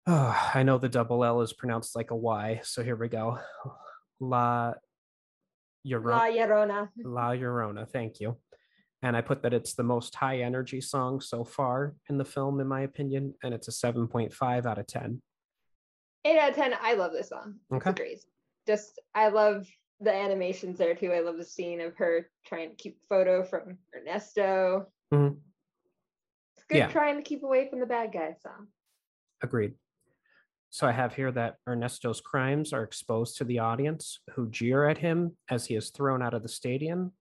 Oh, 0.08 0.52
I 0.54 0.64
know 0.64 0.78
the 0.78 0.90
double 0.90 1.24
L 1.24 1.42
is 1.42 1.54
pronounced 1.54 1.96
like 1.96 2.12
a 2.12 2.16
Y, 2.16 2.62
so 2.64 2.84
here 2.84 2.96
we 2.96 3.10
go. 3.10 3.40
La 4.20 4.74
Llorona. 5.86 6.12
La 6.12 6.26
Llorona. 6.26 6.90
La 7.04 7.30
Llorona, 7.32 7.90
thank 7.90 8.20
you. 8.20 8.38
And 9.02 9.18
I 9.18 9.22
put 9.22 9.44
that 9.44 9.54
it's 9.54 9.74
the 9.74 9.84
most 9.84 10.16
high 10.16 10.40
energy 10.40 10.80
song 10.80 11.20
so 11.20 11.44
far 11.44 11.94
in 12.10 12.18
the 12.18 12.24
film, 12.24 12.62
in 12.62 12.68
my 12.68 12.82
opinion, 12.82 13.34
and 13.44 13.54
it's 13.54 13.68
a 13.68 13.72
7.5 13.72 14.66
out 14.66 14.78
of 14.78 14.88
10. 14.88 15.22
8 16.26 16.40
out 16.40 16.50
of 16.52 16.56
10. 16.56 16.74
I 16.82 16.94
love 16.94 17.12
this 17.12 17.30
song. 17.30 17.56
Okay. 17.74 17.90
It's 17.90 18.00
great. 18.00 18.20
Just, 18.66 19.02
I 19.14 19.28
love 19.28 19.68
the 20.04 20.14
animations 20.14 20.78
there 20.78 20.96
too. 20.96 21.12
I 21.12 21.20
love 21.20 21.38
the 21.38 21.46
scene 21.46 21.82
of 21.82 21.96
her 21.98 22.30
trying 22.46 22.70
to 22.70 22.76
keep 22.76 22.98
photo 23.08 23.44
from 23.44 23.78
Ernesto. 23.96 24.88
Mm-hmm. 25.14 25.36
It's 26.56 26.66
good 26.70 26.78
yeah. 26.78 26.88
trying 26.88 27.18
to 27.18 27.24
keep 27.24 27.44
away 27.44 27.70
from 27.70 27.80
the 27.80 27.86
bad 27.86 28.12
guys. 28.14 28.36
Agreed. 29.42 29.74
So 30.70 30.88
I 30.88 30.92
have 30.92 31.14
here 31.14 31.32
that 31.32 31.58
Ernesto's 31.68 32.20
crimes 32.20 32.74
are 32.74 32.84
exposed 32.84 33.38
to 33.38 33.44
the 33.44 33.60
audience 33.60 34.20
who 34.32 34.50
jeer 34.50 34.90
at 34.90 34.98
him 34.98 35.38
as 35.50 35.68
he 35.68 35.76
is 35.76 35.92
thrown 35.92 36.24
out 36.24 36.34
of 36.34 36.42
the 36.42 36.50
stadium, 36.50 37.12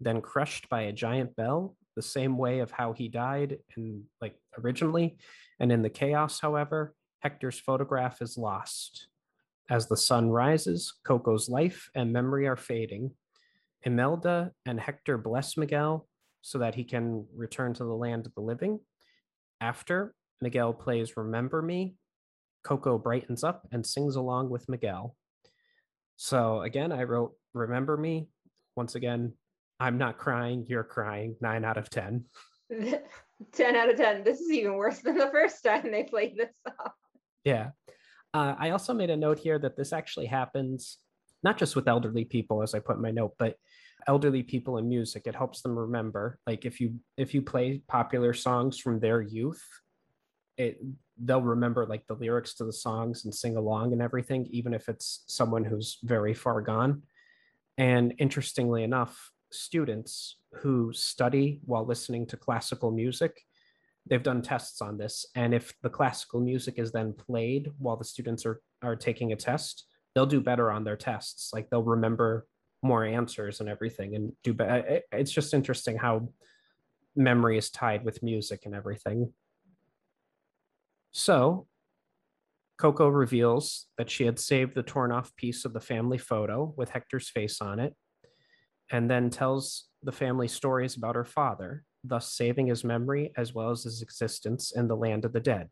then 0.00 0.22
crushed 0.22 0.70
by 0.70 0.82
a 0.82 0.92
giant 0.92 1.36
bell, 1.36 1.76
the 1.96 2.02
same 2.02 2.38
way 2.38 2.60
of 2.60 2.70
how 2.70 2.94
he 2.94 3.08
died 3.08 3.58
in 3.76 4.04
like 4.22 4.36
originally. 4.62 5.18
And 5.60 5.70
in 5.70 5.82
the 5.82 5.90
chaos, 5.90 6.40
however, 6.40 6.94
Hector's 7.20 7.58
photograph 7.58 8.22
is 8.22 8.38
lost. 8.38 9.08
As 9.70 9.88
the 9.88 9.96
sun 9.96 10.30
rises, 10.30 10.92
Coco's 11.04 11.48
life 11.48 11.88
and 11.94 12.12
memory 12.12 12.46
are 12.46 12.56
fading. 12.56 13.12
Imelda 13.82 14.52
and 14.66 14.78
Hector 14.78 15.18
bless 15.18 15.56
Miguel 15.56 16.06
so 16.42 16.58
that 16.58 16.74
he 16.74 16.84
can 16.84 17.26
return 17.34 17.72
to 17.74 17.84
the 17.84 17.94
land 17.94 18.26
of 18.26 18.34
the 18.34 18.42
living. 18.42 18.80
After, 19.60 20.14
Miguel 20.40 20.74
plays 20.74 21.16
Remember 21.16 21.62
Me. 21.62 21.94
Coco 22.64 22.98
brightens 22.98 23.44
up 23.44 23.66
and 23.72 23.86
sings 23.86 24.16
along 24.16 24.50
with 24.50 24.68
Miguel. 24.68 25.16
So 26.16 26.60
again, 26.62 26.92
I 26.92 27.04
wrote 27.04 27.32
Remember 27.54 27.96
Me. 27.96 28.28
Once 28.76 28.94
again, 28.94 29.32
I'm 29.80 29.98
not 29.98 30.18
crying, 30.18 30.66
you're 30.68 30.84
crying. 30.84 31.36
Nine 31.40 31.64
out 31.64 31.76
of 31.76 31.90
10. 31.90 32.24
10 33.52 33.76
out 33.76 33.90
of 33.90 33.96
10. 33.96 34.24
This 34.24 34.40
is 34.40 34.50
even 34.50 34.74
worse 34.74 34.98
than 35.00 35.16
the 35.16 35.30
first 35.30 35.64
time 35.64 35.90
they 35.90 36.04
played 36.04 36.36
this 36.36 36.54
song. 36.66 36.90
Yeah. 37.44 37.70
Uh, 38.34 38.56
I 38.58 38.70
also 38.70 38.92
made 38.92 39.10
a 39.10 39.16
note 39.16 39.38
here 39.38 39.58
that 39.60 39.76
this 39.76 39.92
actually 39.92 40.26
happens 40.26 40.98
not 41.44 41.58
just 41.58 41.76
with 41.76 41.86
elderly 41.86 42.24
people, 42.24 42.62
as 42.62 42.74
I 42.74 42.80
put 42.80 42.96
in 42.96 43.02
my 43.02 43.10
note, 43.10 43.34
but 43.38 43.56
elderly 44.08 44.42
people 44.42 44.78
in 44.78 44.88
music. 44.88 45.26
It 45.26 45.34
helps 45.36 45.62
them 45.62 45.78
remember. 45.78 46.38
Like 46.46 46.64
if 46.64 46.80
you 46.80 46.98
if 47.16 47.32
you 47.34 47.42
play 47.42 47.82
popular 47.86 48.32
songs 48.32 48.78
from 48.78 48.98
their 48.98 49.20
youth, 49.20 49.62
it 50.56 50.78
they'll 51.22 51.42
remember 51.42 51.86
like 51.86 52.04
the 52.08 52.14
lyrics 52.14 52.54
to 52.54 52.64
the 52.64 52.72
songs 52.72 53.24
and 53.24 53.32
sing 53.32 53.56
along 53.56 53.92
and 53.92 54.02
everything, 54.02 54.46
even 54.50 54.74
if 54.74 54.88
it's 54.88 55.22
someone 55.28 55.64
who's 55.64 55.98
very 56.02 56.34
far 56.34 56.60
gone. 56.60 57.02
And 57.78 58.14
interestingly 58.18 58.82
enough, 58.82 59.30
students 59.52 60.38
who 60.54 60.92
study 60.92 61.60
while 61.64 61.86
listening 61.86 62.26
to 62.26 62.36
classical 62.36 62.90
music 62.90 63.42
they've 64.08 64.22
done 64.22 64.42
tests 64.42 64.82
on 64.82 64.98
this 64.98 65.26
and 65.34 65.54
if 65.54 65.72
the 65.82 65.88
classical 65.88 66.40
music 66.40 66.74
is 66.78 66.92
then 66.92 67.12
played 67.12 67.70
while 67.78 67.96
the 67.96 68.04
students 68.04 68.44
are 68.44 68.60
are 68.82 68.96
taking 68.96 69.32
a 69.32 69.36
test 69.36 69.86
they'll 70.14 70.26
do 70.26 70.40
better 70.40 70.70
on 70.70 70.84
their 70.84 70.96
tests. 70.96 71.50
Like 71.52 71.68
they'll 71.70 71.82
remember 71.82 72.46
more 72.82 73.04
answers 73.04 73.60
and 73.60 73.68
everything 73.68 74.14
and 74.14 74.32
do 74.42 74.52
better 74.52 75.00
it's 75.10 75.32
just 75.32 75.54
interesting 75.54 75.96
how 75.96 76.28
memory 77.16 77.56
is 77.56 77.70
tied 77.70 78.04
with 78.04 78.22
music 78.22 78.62
and 78.66 78.74
everything. 78.74 79.32
So 81.12 81.66
coco 82.76 83.08
reveals 83.08 83.86
that 83.96 84.10
she 84.10 84.26
had 84.26 84.38
saved 84.38 84.74
the 84.74 84.82
torn 84.82 85.12
off 85.12 85.34
piece 85.36 85.64
of 85.64 85.72
the 85.72 85.80
family 85.80 86.18
photo 86.18 86.74
with 86.76 86.90
hector's 86.90 87.30
face 87.30 87.60
on 87.60 87.78
it 87.78 87.94
and 88.90 89.10
then 89.10 89.30
tells 89.30 89.86
the 90.02 90.12
family 90.12 90.48
stories 90.48 90.96
about 90.96 91.14
her 91.14 91.24
father 91.24 91.84
thus 92.04 92.32
saving 92.32 92.66
his 92.66 92.84
memory 92.84 93.32
as 93.36 93.54
well 93.54 93.70
as 93.70 93.84
his 93.84 94.02
existence 94.02 94.72
in 94.72 94.86
the 94.86 94.96
land 94.96 95.24
of 95.24 95.32
the 95.32 95.40
dead. 95.40 95.70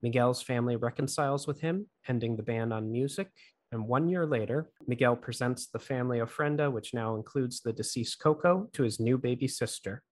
Miguel's 0.00 0.42
family 0.42 0.76
reconciles 0.76 1.46
with 1.46 1.60
him, 1.60 1.86
ending 2.08 2.36
the 2.36 2.42
ban 2.42 2.72
on 2.72 2.90
music, 2.90 3.28
and 3.72 3.88
one 3.88 4.08
year 4.08 4.26
later, 4.26 4.70
Miguel 4.86 5.16
presents 5.16 5.66
the 5.66 5.78
family 5.78 6.18
ofrenda, 6.18 6.70
which 6.70 6.92
now 6.92 7.16
includes 7.16 7.60
the 7.60 7.72
deceased 7.72 8.20
Coco, 8.20 8.68
to 8.74 8.82
his 8.82 9.00
new 9.00 9.16
baby 9.16 9.48
sister. 9.48 10.02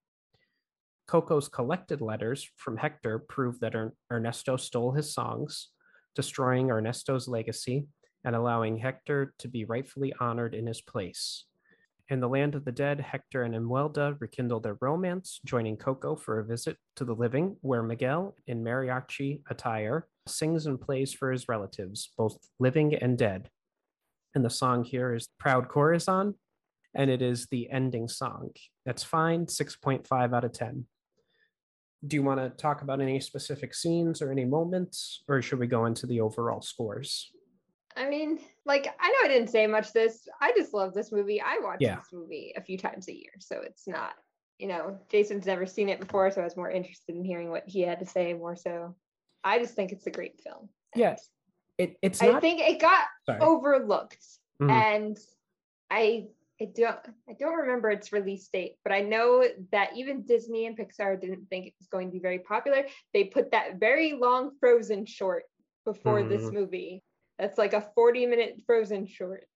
Coco's 1.07 1.49
collected 1.49 2.01
letters 2.01 2.49
from 2.57 2.77
Hector 2.77 3.19
prove 3.19 3.61
that 3.61 3.75
Ernesto 4.11 4.57
stole 4.57 4.93
his 4.93 5.13
songs, 5.13 5.69
destroying 6.15 6.71
Ernesto's 6.71 7.29
legacy 7.29 7.87
and 8.25 8.35
allowing 8.37 8.79
Hector 8.79 9.35
to 9.39 9.49
be 9.49 9.65
rightfully 9.65 10.15
honored 10.21 10.55
in 10.55 10.67
his 10.67 10.81
place. 10.81 11.45
In 12.11 12.19
the 12.19 12.29
land 12.29 12.57
of 12.57 12.65
the 12.65 12.73
dead, 12.73 12.99
Hector 12.99 13.45
and 13.45 13.55
Imelda 13.55 14.17
rekindle 14.19 14.59
their 14.59 14.77
romance, 14.81 15.39
joining 15.45 15.77
Coco 15.77 16.17
for 16.17 16.41
a 16.41 16.45
visit 16.45 16.77
to 16.97 17.05
the 17.05 17.15
living, 17.15 17.57
where 17.61 17.85
Miguel, 17.85 18.35
in 18.49 18.65
mariachi 18.65 19.43
attire, 19.49 20.09
sings 20.27 20.67
and 20.67 20.81
plays 20.81 21.15
for 21.15 21.31
his 21.31 21.49
relatives, 21.49 22.11
both 22.19 22.37
living 22.59 22.97
and 22.97 23.17
dead. 23.17 23.49
And 24.35 24.45
the 24.45 24.51
song 24.51 24.83
here 24.83 25.15
is 25.15 25.29
Proud 25.39 25.69
Corazon, 25.69 26.35
and 26.97 27.09
it 27.09 27.23
is 27.23 27.47
the 27.47 27.71
ending 27.71 28.09
song. 28.09 28.51
That's 28.85 29.05
fine, 29.05 29.47
6.5 29.47 30.35
out 30.35 30.45
of 30.45 30.53
10. 30.53 30.87
Do 32.05 32.17
you 32.17 32.25
want 32.25 32.41
to 32.41 32.51
talk 32.51 32.83
about 32.83 33.01
any 33.01 33.21
specific 33.21 33.73
scenes 33.73 34.21
or 34.21 34.33
any 34.33 34.45
moments, 34.45 35.23
or 35.29 35.41
should 35.43 35.61
we 35.61 35.69
go 35.69 35.85
into 35.85 36.09
the 36.09 36.21
overall 36.21 36.61
scores? 36.61 37.31
I 37.97 38.09
mean, 38.09 38.41
like 38.71 38.87
I 39.01 39.09
know 39.09 39.19
I 39.25 39.29
didn't 39.29 39.51
say 39.51 39.67
much 39.67 39.93
this. 39.93 40.29
I 40.41 40.53
just 40.57 40.73
love 40.73 40.95
this 40.95 41.11
movie. 41.11 41.41
I 41.41 41.59
watch 41.61 41.79
yeah. 41.81 41.97
this 41.97 42.13
movie 42.13 42.53
a 42.57 42.63
few 42.63 42.79
times 42.79 43.09
a 43.09 43.13
year, 43.13 43.33
so 43.41 43.61
it's 43.63 43.89
not, 43.89 44.13
you 44.61 44.69
know, 44.69 44.97
Jason's 45.11 45.45
never 45.45 45.67
seen 45.67 45.89
it 45.89 45.99
before, 45.99 46.31
so 46.31 46.41
I 46.41 46.45
was 46.45 46.57
more 46.57 46.71
interested 46.71 47.17
in 47.17 47.25
hearing 47.25 47.51
what 47.51 47.65
he 47.67 47.81
had 47.81 47.99
to 47.99 48.07
say 48.07 48.33
more 48.33 48.55
so. 48.55 48.95
I 49.43 49.59
just 49.59 49.75
think 49.75 49.91
it's 49.91 50.07
a 50.07 50.13
great 50.13 50.41
film. 50.41 50.69
Yes. 50.95 51.29
It, 51.79 51.97
it's 52.01 52.23
not... 52.23 52.37
I 52.37 52.41
think 52.41 52.61
it 52.61 52.79
got 52.79 53.07
Sorry. 53.27 53.41
overlooked. 53.41 54.25
Mm-hmm. 54.63 54.71
And 54.71 55.19
I 55.91 56.27
I 56.63 56.67
don't 56.77 56.99
I 57.29 57.33
don't 57.41 57.57
remember 57.57 57.91
its 57.91 58.13
release 58.13 58.49
date, 58.53 58.77
but 58.85 58.93
I 58.93 59.01
know 59.01 59.45
that 59.73 59.97
even 59.97 60.27
Disney 60.27 60.67
and 60.67 60.79
Pixar 60.79 61.21
didn't 61.21 61.49
think 61.51 61.67
it 61.67 61.75
was 61.81 61.89
going 61.89 62.07
to 62.09 62.13
be 62.13 62.21
very 62.21 62.39
popular. 62.39 62.85
They 63.13 63.25
put 63.25 63.51
that 63.51 63.81
very 63.81 64.13
long 64.13 64.53
Frozen 64.61 65.07
short 65.07 65.45
before 65.85 66.21
mm. 66.21 66.29
this 66.29 66.43
mm-hmm. 66.43 66.55
movie. 66.55 67.03
That's 67.41 67.59
like 67.59 67.73
a 67.73 67.89
40 67.95 68.27
minute 68.27 68.61
Frozen 68.67 69.07
short 69.07 69.47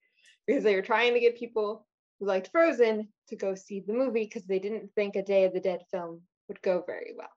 because 0.46 0.64
they 0.64 0.74
were 0.74 0.82
trying 0.82 1.12
to 1.12 1.20
get 1.20 1.38
people 1.38 1.86
who 2.18 2.26
liked 2.26 2.48
Frozen 2.50 3.08
to 3.28 3.36
go 3.36 3.54
see 3.54 3.80
the 3.86 3.92
movie 3.92 4.24
because 4.24 4.46
they 4.46 4.58
didn't 4.58 4.90
think 4.94 5.16
a 5.16 5.22
Day 5.22 5.44
of 5.44 5.52
the 5.52 5.60
Dead 5.60 5.82
film 5.90 6.22
would 6.48 6.62
go 6.62 6.82
very 6.86 7.12
well. 7.16 7.28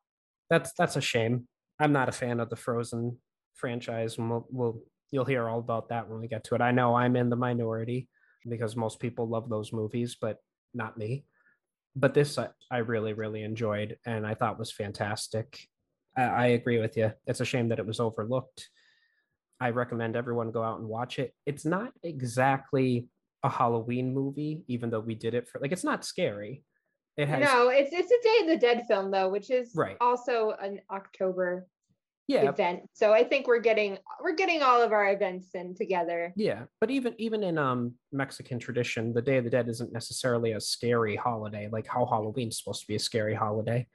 That's 0.50 0.72
that's 0.78 0.96
a 0.96 1.02
shame. 1.02 1.48
I'm 1.80 1.92
not 1.92 2.10
a 2.10 2.14
fan 2.14 2.40
of 2.40 2.50
the 2.50 2.56
Frozen 2.56 3.18
franchise, 3.56 4.18
and 4.18 4.30
we'll, 4.30 4.48
we'll 4.50 4.82
you'll 5.12 5.26
hear 5.26 5.50
all 5.50 5.60
about 5.60 5.90
that 5.90 6.10
when 6.10 6.22
we 6.22 6.28
get 6.28 6.46
to 6.46 6.56
it. 6.56 6.62
I 6.62 6.72
know 6.72 6.96
I'm 6.96 7.18
in 7.18 7.30
the 7.30 7.36
minority 7.36 8.08
because 8.48 8.76
most 8.76 9.00
people 9.00 9.28
love 9.28 9.50
those 9.50 9.74
movies, 9.74 10.16
but 10.20 10.38
not 10.74 10.98
me. 10.98 11.26
But 11.96 12.14
this 12.14 12.38
I, 12.38 12.50
I 12.72 12.78
really, 12.78 13.14
really 13.14 13.44
enjoyed 13.44 13.98
and 14.06 14.26
I 14.26 14.34
thought 14.34 14.60
was 14.60 14.72
fantastic. 14.72 15.68
I, 16.16 16.24
I 16.24 16.46
agree 16.48 16.80
with 16.80 16.96
you. 16.96 17.12
It's 17.26 17.42
a 17.42 17.46
shame 17.46 17.70
that 17.70 17.80
it 17.80 17.86
was 17.86 18.00
overlooked. 18.00 18.70
I 19.60 19.72
recommend 19.72 20.16
everyone 20.16 20.52
go 20.52 20.64
out 20.64 20.80
and 20.80 20.88
watch 20.88 21.20
it. 21.20 21.34
It's 21.46 21.66
not 21.66 21.92
exactly 22.04 23.08
a 23.44 23.50
Halloween 23.50 24.14
movie, 24.14 24.64
even 24.68 24.90
though 24.90 25.00
we 25.00 25.16
did 25.16 25.34
it 25.34 25.48
for 25.48 25.60
like 25.60 25.72
it's 25.72 25.84
not 25.84 26.06
scary. 26.06 26.64
It 27.18 27.28
has 27.28 27.44
no, 27.44 27.70
it's 27.70 27.92
it's 27.92 28.12
a 28.12 28.24
Day 28.24 28.40
of 28.42 28.48
the 28.48 28.66
Dead 28.66 28.86
film 28.88 29.10
though, 29.10 29.30
which 29.30 29.50
is 29.50 29.72
right. 29.76 29.98
also 30.00 30.54
an 30.62 30.80
October 30.92 31.68
yeah. 32.28 32.50
event. 32.50 32.82
So 32.94 33.14
I 33.14 33.24
think 33.24 33.48
we're 33.48 33.60
getting 33.60 33.98
we're 34.22 34.36
getting 34.36 34.62
all 34.62 34.82
of 34.82 34.92
our 34.92 35.12
events 35.12 35.50
in 35.56 35.74
together. 35.74 36.34
Yeah, 36.36 36.64
but 36.80 36.92
even 36.92 37.16
even 37.18 37.44
in 37.44 37.58
um 37.58 37.94
Mexican 38.12 38.60
tradition, 38.60 39.14
the 39.14 39.22
Day 39.22 39.38
of 39.38 39.46
the 39.46 39.50
Dead 39.50 39.68
isn't 39.70 39.92
necessarily 39.94 40.52
a 40.52 40.62
scary 40.62 41.16
holiday 41.16 41.70
like 41.72 41.88
how 41.88 42.06
Halloween's 42.06 42.60
supposed 42.60 42.82
to 42.82 42.88
be 42.88 42.96
a 42.96 43.00
scary 43.00 43.34
holiday. 43.34 43.88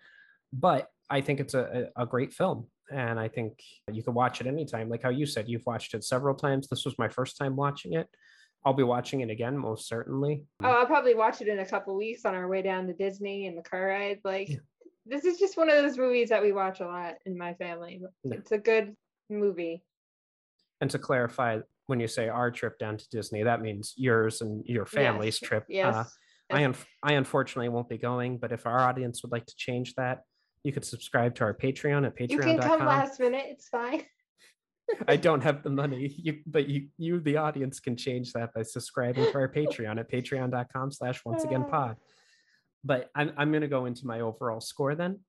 But 0.53 0.89
I 1.09 1.21
think 1.21 1.41
it's 1.41 1.55
a, 1.55 1.91
a 1.97 2.07
great 2.07 2.33
film 2.33 2.67
and 2.91 3.19
I 3.19 3.29
think 3.29 3.63
you 3.91 4.03
can 4.03 4.15
watch 4.15 4.41
it 4.41 4.47
anytime. 4.47 4.89
Like 4.89 5.03
how 5.03 5.11
you 5.11 5.27
said, 5.27 5.49
you've 5.49 5.67
watched 5.67 5.95
it 5.95 6.05
several 6.05 6.35
times. 6.35 6.69
This 6.69 6.85
was 6.85 6.99
my 6.99 7.09
first 7.09 7.37
time 7.37 7.57
watching 7.57 7.95
it. 7.95 8.09
I'll 8.65 8.75
be 8.75 8.83
watching 8.83 9.23
it 9.23 9.31
again, 9.31 9.59
most 9.59 9.89
certainly. 9.89 10.45
Oh, 10.63 10.69
I'll 10.69 10.87
probably 10.87 11.15
watch 11.15 11.41
it 11.41 11.49
in 11.49 11.59
a 11.59 11.67
couple 11.67 11.97
weeks 11.97 12.25
on 12.25 12.35
our 12.35 12.47
way 12.47 12.63
down 12.63 12.87
to 12.87 12.93
Disney 12.93 13.47
in 13.47 13.57
the 13.57 13.63
car 13.63 13.87
ride. 13.87 14.21
Like, 14.25 14.51
yeah 14.51 14.57
this 15.07 15.25
is 15.25 15.39
just 15.39 15.57
one 15.57 15.69
of 15.69 15.83
those 15.83 15.99
movies 15.99 16.29
that 16.29 16.43
we 16.43 16.53
watch 16.53 16.81
a 16.81 16.87
lot 16.87 17.15
in 17.27 17.37
my 17.37 17.55
family. 17.55 18.01
It's 18.25 18.53
a 18.53 18.59
good 18.59 18.97
movie. 19.29 19.83
And 20.81 20.91
to 20.91 20.99
clarify, 20.99 21.61
when 21.87 22.01
you 22.01 22.09
say 22.09 22.29
our 22.29 22.51
trip 22.51 22.79
down 22.79 22.97
to 22.97 23.09
Disney, 23.11 23.43
that 23.43 23.61
means 23.61 23.95
yours 23.97 24.41
and 24.41 24.65
your 24.67 24.87
family's 24.87 25.39
yes. 25.41 25.49
trip. 25.49 25.65
Yes. 25.69 25.95
Uh, 25.95 26.05
I, 26.51 26.65
un- 26.65 26.77
I 27.03 27.15
unfortunately 27.15 27.69
won't 27.69 27.89
be 27.89 27.99
going, 27.99 28.39
but 28.39 28.53
if 28.53 28.67
our 28.67 28.81
audience 28.81 29.23
would 29.23 29.33
like 29.33 29.47
to 29.47 29.57
change 29.57 29.95
that, 29.95 30.23
you 30.65 30.73
could 30.73 30.85
subscribe 30.85 31.35
to 31.37 31.45
our 31.45 31.55
Patreon 31.55 32.07
at 32.07 32.17
patreon.com. 32.17 32.49
You 32.49 32.59
can 32.59 32.61
come 32.61 32.87
last 32.87 33.21
minute. 33.21 33.47
It's 33.49 33.69
fine. 33.69 34.05
I 35.09 35.17
don't 35.17 35.43
have 35.43 35.63
the 35.63 35.71
money, 35.71 36.15
you, 36.17 36.41
but 36.47 36.69
you, 36.69 36.89
you, 36.99 37.21
the 37.21 37.37
audience, 37.37 37.81
can 37.81 37.97
change 37.97 38.33
that 38.33 38.53
by 38.53 38.63
subscribing 38.63 39.25
to 39.25 39.35
our 39.35 39.49
Patreon 39.53 39.99
at 39.99 40.11
patreon.com 40.11 40.91
slash 40.91 41.25
once 41.25 41.45
again 41.45 41.65
ah. 41.67 41.71
pod 41.71 41.97
but 42.85 43.11
I'm, 43.15 43.33
I'm 43.37 43.51
going 43.51 43.63
to 43.63 43.69
go 43.69 43.87
into 43.87 44.07
my 44.07 44.21
overall 44.21 44.61
score 44.61 44.95
then. 44.95 45.21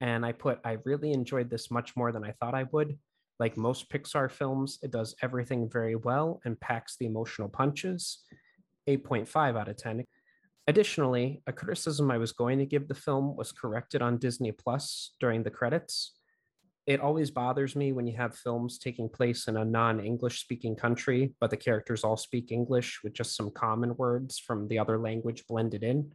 And 0.00 0.24
I 0.24 0.32
put, 0.32 0.60
I 0.64 0.78
really 0.84 1.12
enjoyed 1.12 1.50
this 1.50 1.70
much 1.70 1.96
more 1.96 2.12
than 2.12 2.24
I 2.24 2.32
thought 2.32 2.54
I 2.54 2.64
would. 2.72 2.98
Like 3.40 3.56
most 3.56 3.90
Pixar 3.90 4.30
films, 4.30 4.78
it 4.82 4.90
does 4.90 5.14
everything 5.22 5.68
very 5.70 5.96
well 5.96 6.40
and 6.44 6.60
packs 6.60 6.96
the 6.96 7.06
emotional 7.06 7.48
punches. 7.48 8.22
8.5 8.88 9.58
out 9.58 9.68
of 9.68 9.76
10. 9.76 10.04
Additionally, 10.66 11.42
a 11.46 11.52
criticism 11.52 12.10
I 12.10 12.18
was 12.18 12.32
going 12.32 12.58
to 12.58 12.66
give 12.66 12.88
the 12.88 12.94
film 12.94 13.36
was 13.36 13.52
corrected 13.52 14.00
on 14.00 14.18
Disney 14.18 14.50
Plus 14.52 15.12
during 15.20 15.42
the 15.42 15.50
credits. 15.50 16.12
It 16.86 17.00
always 17.00 17.30
bothers 17.30 17.76
me 17.76 17.92
when 17.92 18.06
you 18.06 18.16
have 18.16 18.36
films 18.36 18.78
taking 18.78 19.08
place 19.08 19.46
in 19.48 19.56
a 19.56 19.64
non 19.64 20.00
English 20.00 20.40
speaking 20.40 20.76
country, 20.76 21.34
but 21.40 21.50
the 21.50 21.56
characters 21.56 22.04
all 22.04 22.16
speak 22.16 22.50
English 22.50 23.00
with 23.02 23.14
just 23.14 23.36
some 23.36 23.50
common 23.50 23.96
words 23.96 24.38
from 24.38 24.68
the 24.68 24.78
other 24.78 24.98
language 24.98 25.44
blended 25.46 25.82
in. 25.82 26.12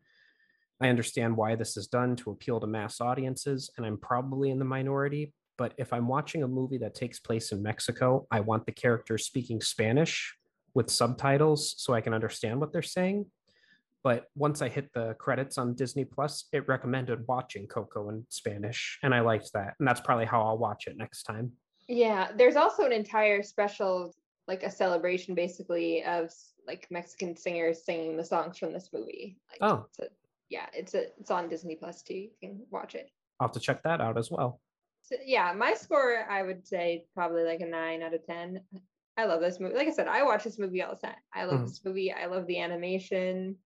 I 0.81 0.89
understand 0.89 1.35
why 1.35 1.55
this 1.55 1.75
is 1.75 1.88
done 1.88 2.15
to 2.17 2.31
appeal 2.31 2.59
to 2.59 2.67
mass 2.67 3.01
audiences, 3.01 3.69
and 3.77 3.85
I'm 3.85 3.97
probably 3.97 4.49
in 4.49 4.59
the 4.59 4.65
minority. 4.65 5.33
But 5.57 5.73
if 5.77 5.91
I'm 5.91 6.07
watching 6.07 6.41
a 6.43 6.47
movie 6.47 6.77
that 6.77 6.95
takes 6.95 7.19
place 7.19 7.51
in 7.51 7.62
Mexico, 7.62 8.25
I 8.31 8.39
want 8.39 8.65
the 8.65 8.71
characters 8.71 9.25
speaking 9.25 9.62
Spanish 9.62 10.35
with 10.73 10.89
subtitles 10.89 11.75
so 11.77 11.93
I 11.93 12.01
can 12.01 12.13
understand 12.13 12.59
what 12.59 12.71
they're 12.71 12.81
saying. 12.81 13.25
But 14.03 14.25
once 14.35 14.62
I 14.62 14.69
hit 14.69 14.91
the 14.93 15.13
credits 15.19 15.57
on 15.57 15.75
Disney 15.75 16.05
Plus, 16.05 16.45
it 16.53 16.67
recommended 16.67 17.27
watching 17.27 17.67
Coco 17.67 18.09
in 18.09 18.25
Spanish, 18.29 18.97
and 19.03 19.13
I 19.13 19.19
liked 19.19 19.51
that. 19.53 19.75
And 19.79 19.88
that's 19.88 19.99
probably 19.99 20.25
how 20.25 20.41
I'll 20.41 20.57
watch 20.57 20.88
it 20.88 20.97
next 20.97 21.23
time. 21.23 21.51
Yeah, 21.88 22.29
there's 22.35 22.55
also 22.55 22.83
an 22.83 22.93
entire 22.93 23.43
special, 23.43 24.13
like 24.47 24.63
a 24.63 24.71
celebration 24.71 25.35
basically 25.35 26.03
of 26.03 26.31
like 26.65 26.88
Mexican 26.89 27.35
singers 27.35 27.83
singing 27.83 28.15
the 28.15 28.23
songs 28.23 28.57
from 28.57 28.71
this 28.71 28.89
movie. 28.93 29.38
Like, 29.51 29.71
oh, 29.71 29.85
yeah, 30.49 30.67
it's 30.73 30.93
a 30.93 31.07
it's 31.19 31.31
on 31.31 31.49
Disney 31.49 31.75
Plus 31.75 32.01
too. 32.01 32.13
You 32.13 32.29
can 32.39 32.62
watch 32.71 32.95
it. 32.95 33.09
I'll 33.39 33.47
have 33.47 33.53
to 33.53 33.59
check 33.59 33.83
that 33.83 34.01
out 34.01 34.17
as 34.17 34.31
well. 34.31 34.62
So, 35.01 35.15
yeah, 35.25 35.53
my 35.53 35.73
score 35.73 36.25
I 36.29 36.43
would 36.43 36.67
say 36.67 37.05
probably 37.15 37.43
like 37.43 37.62
a 37.62 37.65
nine 37.65 38.01
out 38.01 38.13
of 38.13 38.25
ten. 38.25 38.62
I 39.17 39.25
love 39.25 39.41
this 39.41 39.59
movie. 39.59 39.75
Like 39.75 39.88
I 39.88 39.91
said, 39.91 40.07
I 40.07 40.23
watch 40.23 40.43
this 40.45 40.59
movie 40.59 40.81
all 40.81 40.95
the 40.95 41.07
time. 41.07 41.17
I 41.33 41.43
love 41.43 41.62
mm. 41.62 41.67
this 41.67 41.81
movie. 41.83 42.13
I 42.13 42.27
love 42.27 42.47
the 42.47 42.59
animation. 42.59 43.57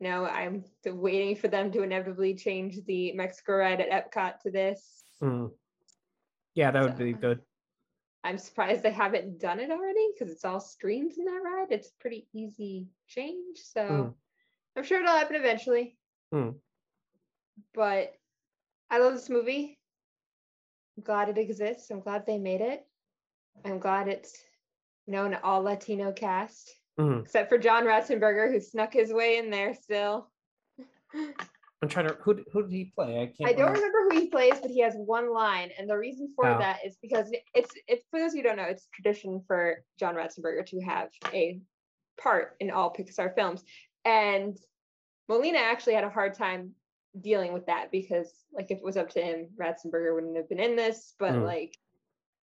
Know, 0.00 0.24
I'm 0.24 0.64
waiting 0.86 1.36
for 1.36 1.48
them 1.48 1.70
to 1.72 1.82
inevitably 1.82 2.34
change 2.34 2.78
the 2.86 3.12
Mexico 3.12 3.56
ride 3.56 3.80
at 3.80 3.90
Epcot 3.90 4.40
to 4.40 4.50
this. 4.50 5.04
Mm. 5.22 5.50
Yeah, 6.54 6.70
that 6.70 6.82
would 6.82 6.96
be 6.96 7.12
good. 7.12 7.40
I'm 8.24 8.38
surprised 8.38 8.82
they 8.82 8.90
haven't 8.90 9.40
done 9.40 9.60
it 9.60 9.70
already 9.70 10.08
because 10.12 10.32
it's 10.32 10.44
all 10.44 10.60
screens 10.60 11.18
in 11.18 11.24
that 11.26 11.40
ride. 11.44 11.68
It's 11.70 11.92
pretty 12.00 12.26
easy 12.34 12.88
change. 13.08 13.58
So 13.58 13.80
mm. 13.80 14.14
I'm 14.76 14.84
sure 14.84 15.00
it'll 15.00 15.16
happen 15.16 15.36
eventually. 15.36 15.96
Hmm. 16.32 16.50
But 17.74 18.14
I 18.90 18.98
love 18.98 19.14
this 19.14 19.30
movie. 19.30 19.78
I'm 20.96 21.02
glad 21.02 21.28
it 21.28 21.38
exists. 21.38 21.90
I'm 21.90 22.00
glad 22.00 22.26
they 22.26 22.38
made 22.38 22.60
it. 22.60 22.86
I'm 23.64 23.78
glad 23.78 24.08
it's 24.08 24.38
known 25.06 25.36
all 25.42 25.62
Latino 25.62 26.12
cast, 26.12 26.74
mm-hmm. 27.00 27.20
except 27.20 27.48
for 27.48 27.58
John 27.58 27.84
Ratzenberger 27.84 28.50
who 28.50 28.60
snuck 28.60 28.92
his 28.92 29.12
way 29.12 29.38
in 29.38 29.50
there 29.50 29.74
still. 29.74 30.28
I'm 31.82 31.88
trying 31.88 32.08
to 32.08 32.16
who 32.20 32.42
who 32.52 32.62
did 32.62 32.72
he 32.72 32.92
play? 32.94 33.22
I 33.22 33.26
can't. 33.26 33.48
I 33.48 33.52
don't 33.52 33.72
remember. 33.72 33.98
remember 33.98 34.14
who 34.14 34.20
he 34.20 34.26
plays, 34.26 34.54
but 34.60 34.70
he 34.70 34.80
has 34.80 34.94
one 34.96 35.32
line, 35.32 35.70
and 35.78 35.88
the 35.88 35.96
reason 35.96 36.32
for 36.36 36.46
oh. 36.46 36.58
that 36.58 36.80
is 36.84 36.98
because 37.00 37.30
it's 37.54 37.70
it's 37.88 38.04
for 38.10 38.20
those 38.20 38.34
who 38.34 38.42
don't 38.42 38.56
know, 38.56 38.64
it's 38.64 38.88
tradition 38.92 39.42
for 39.46 39.82
John 39.98 40.14
Ratzenberger 40.14 40.66
to 40.66 40.80
have 40.80 41.08
a 41.32 41.58
part 42.20 42.56
in 42.60 42.70
all 42.70 42.92
Pixar 42.92 43.34
films, 43.34 43.64
and 44.04 44.58
Molina 45.28 45.58
actually 45.58 45.94
had 45.94 46.04
a 46.04 46.10
hard 46.10 46.34
time 46.34 46.72
dealing 47.18 47.52
with 47.52 47.66
that 47.66 47.90
because 47.90 48.30
like 48.52 48.70
if 48.70 48.78
it 48.78 48.84
was 48.84 48.98
up 48.98 49.08
to 49.10 49.22
him, 49.22 49.48
Ratzenberger 49.58 50.14
wouldn't 50.14 50.36
have 50.36 50.48
been 50.50 50.60
in 50.60 50.76
this, 50.76 51.14
but 51.18 51.32
mm. 51.32 51.44
like 51.44 51.78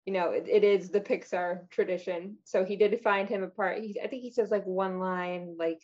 you 0.06 0.12
know, 0.12 0.30
it, 0.30 0.46
it 0.48 0.62
is 0.62 0.88
the 0.88 1.00
Pixar 1.00 1.68
tradition. 1.68 2.36
So 2.44 2.64
he 2.64 2.76
did 2.76 2.98
find 3.02 3.28
him 3.28 3.42
apart. 3.42 3.78
He, 3.78 4.00
I 4.00 4.06
think 4.06 4.22
he 4.22 4.30
says 4.30 4.50
like 4.50 4.64
one 4.64 5.00
line, 5.00 5.56
like 5.58 5.80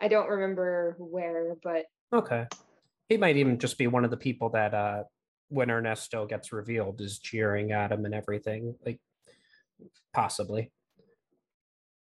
I 0.00 0.08
don't 0.08 0.28
remember 0.28 0.96
where, 0.98 1.56
but 1.62 1.86
okay. 2.12 2.46
He 3.08 3.16
might 3.16 3.36
even 3.36 3.58
just 3.58 3.78
be 3.78 3.86
one 3.86 4.04
of 4.04 4.10
the 4.10 4.16
people 4.16 4.50
that 4.50 4.74
uh 4.74 5.04
when 5.48 5.70
Ernesto 5.70 6.26
gets 6.26 6.52
revealed 6.52 7.00
is 7.00 7.20
cheering 7.20 7.72
at 7.72 7.92
him 7.92 8.04
and 8.04 8.14
everything. 8.14 8.74
Like 8.84 9.00
possibly. 10.12 10.72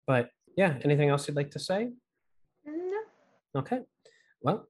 But 0.07 0.31
yeah, 0.57 0.79
anything 0.83 1.09
else 1.09 1.27
you'd 1.27 1.37
like 1.37 1.51
to 1.51 1.59
say? 1.59 1.91
No. 2.65 3.01
Okay. 3.57 3.81
Well, 4.41 4.69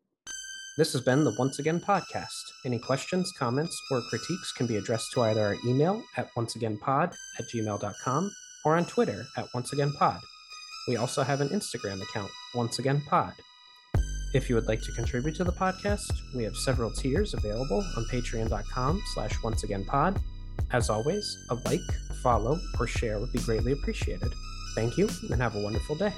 this 0.76 0.92
has 0.92 1.02
been 1.02 1.22
the 1.22 1.34
Once 1.38 1.60
Again 1.60 1.80
podcast. 1.80 2.42
Any 2.64 2.78
questions, 2.78 3.32
comments, 3.38 3.80
or 3.90 4.02
critiques 4.10 4.52
can 4.52 4.66
be 4.66 4.76
addressed 4.76 5.12
to 5.12 5.22
either 5.22 5.40
our 5.40 5.56
email 5.66 6.02
at 6.16 6.34
onceagainpod 6.34 7.14
at 7.38 7.44
gmail.com 7.54 8.30
or 8.64 8.76
on 8.76 8.84
Twitter 8.84 9.24
at 9.36 9.46
onceagainpod. 9.54 10.20
We 10.88 10.96
also 10.96 11.22
have 11.22 11.40
an 11.40 11.48
Instagram 11.50 12.02
account, 12.02 12.30
Once 12.54 12.78
Again 12.78 13.02
Pod. 13.08 13.34
If 14.34 14.48
you 14.48 14.56
would 14.56 14.66
like 14.66 14.82
to 14.82 14.92
contribute 14.92 15.36
to 15.36 15.44
the 15.44 15.52
podcast, 15.52 16.12
we 16.34 16.42
have 16.42 16.56
several 16.56 16.90
tiers 16.90 17.34
available 17.34 17.84
on 17.96 18.04
patreon.com 18.06 19.00
slash 19.14 19.34
onceagainpod. 19.36 20.20
As 20.72 20.90
always, 20.90 21.38
a 21.50 21.54
like, 21.66 21.80
follow, 22.20 22.58
or 22.80 22.86
share 22.88 23.20
would 23.20 23.32
be 23.32 23.38
greatly 23.40 23.72
appreciated. 23.72 24.32
Thank 24.74 24.98
you, 24.98 25.08
and 25.30 25.40
have 25.40 25.54
a 25.54 25.62
wonderful 25.62 25.94
day. 25.94 26.12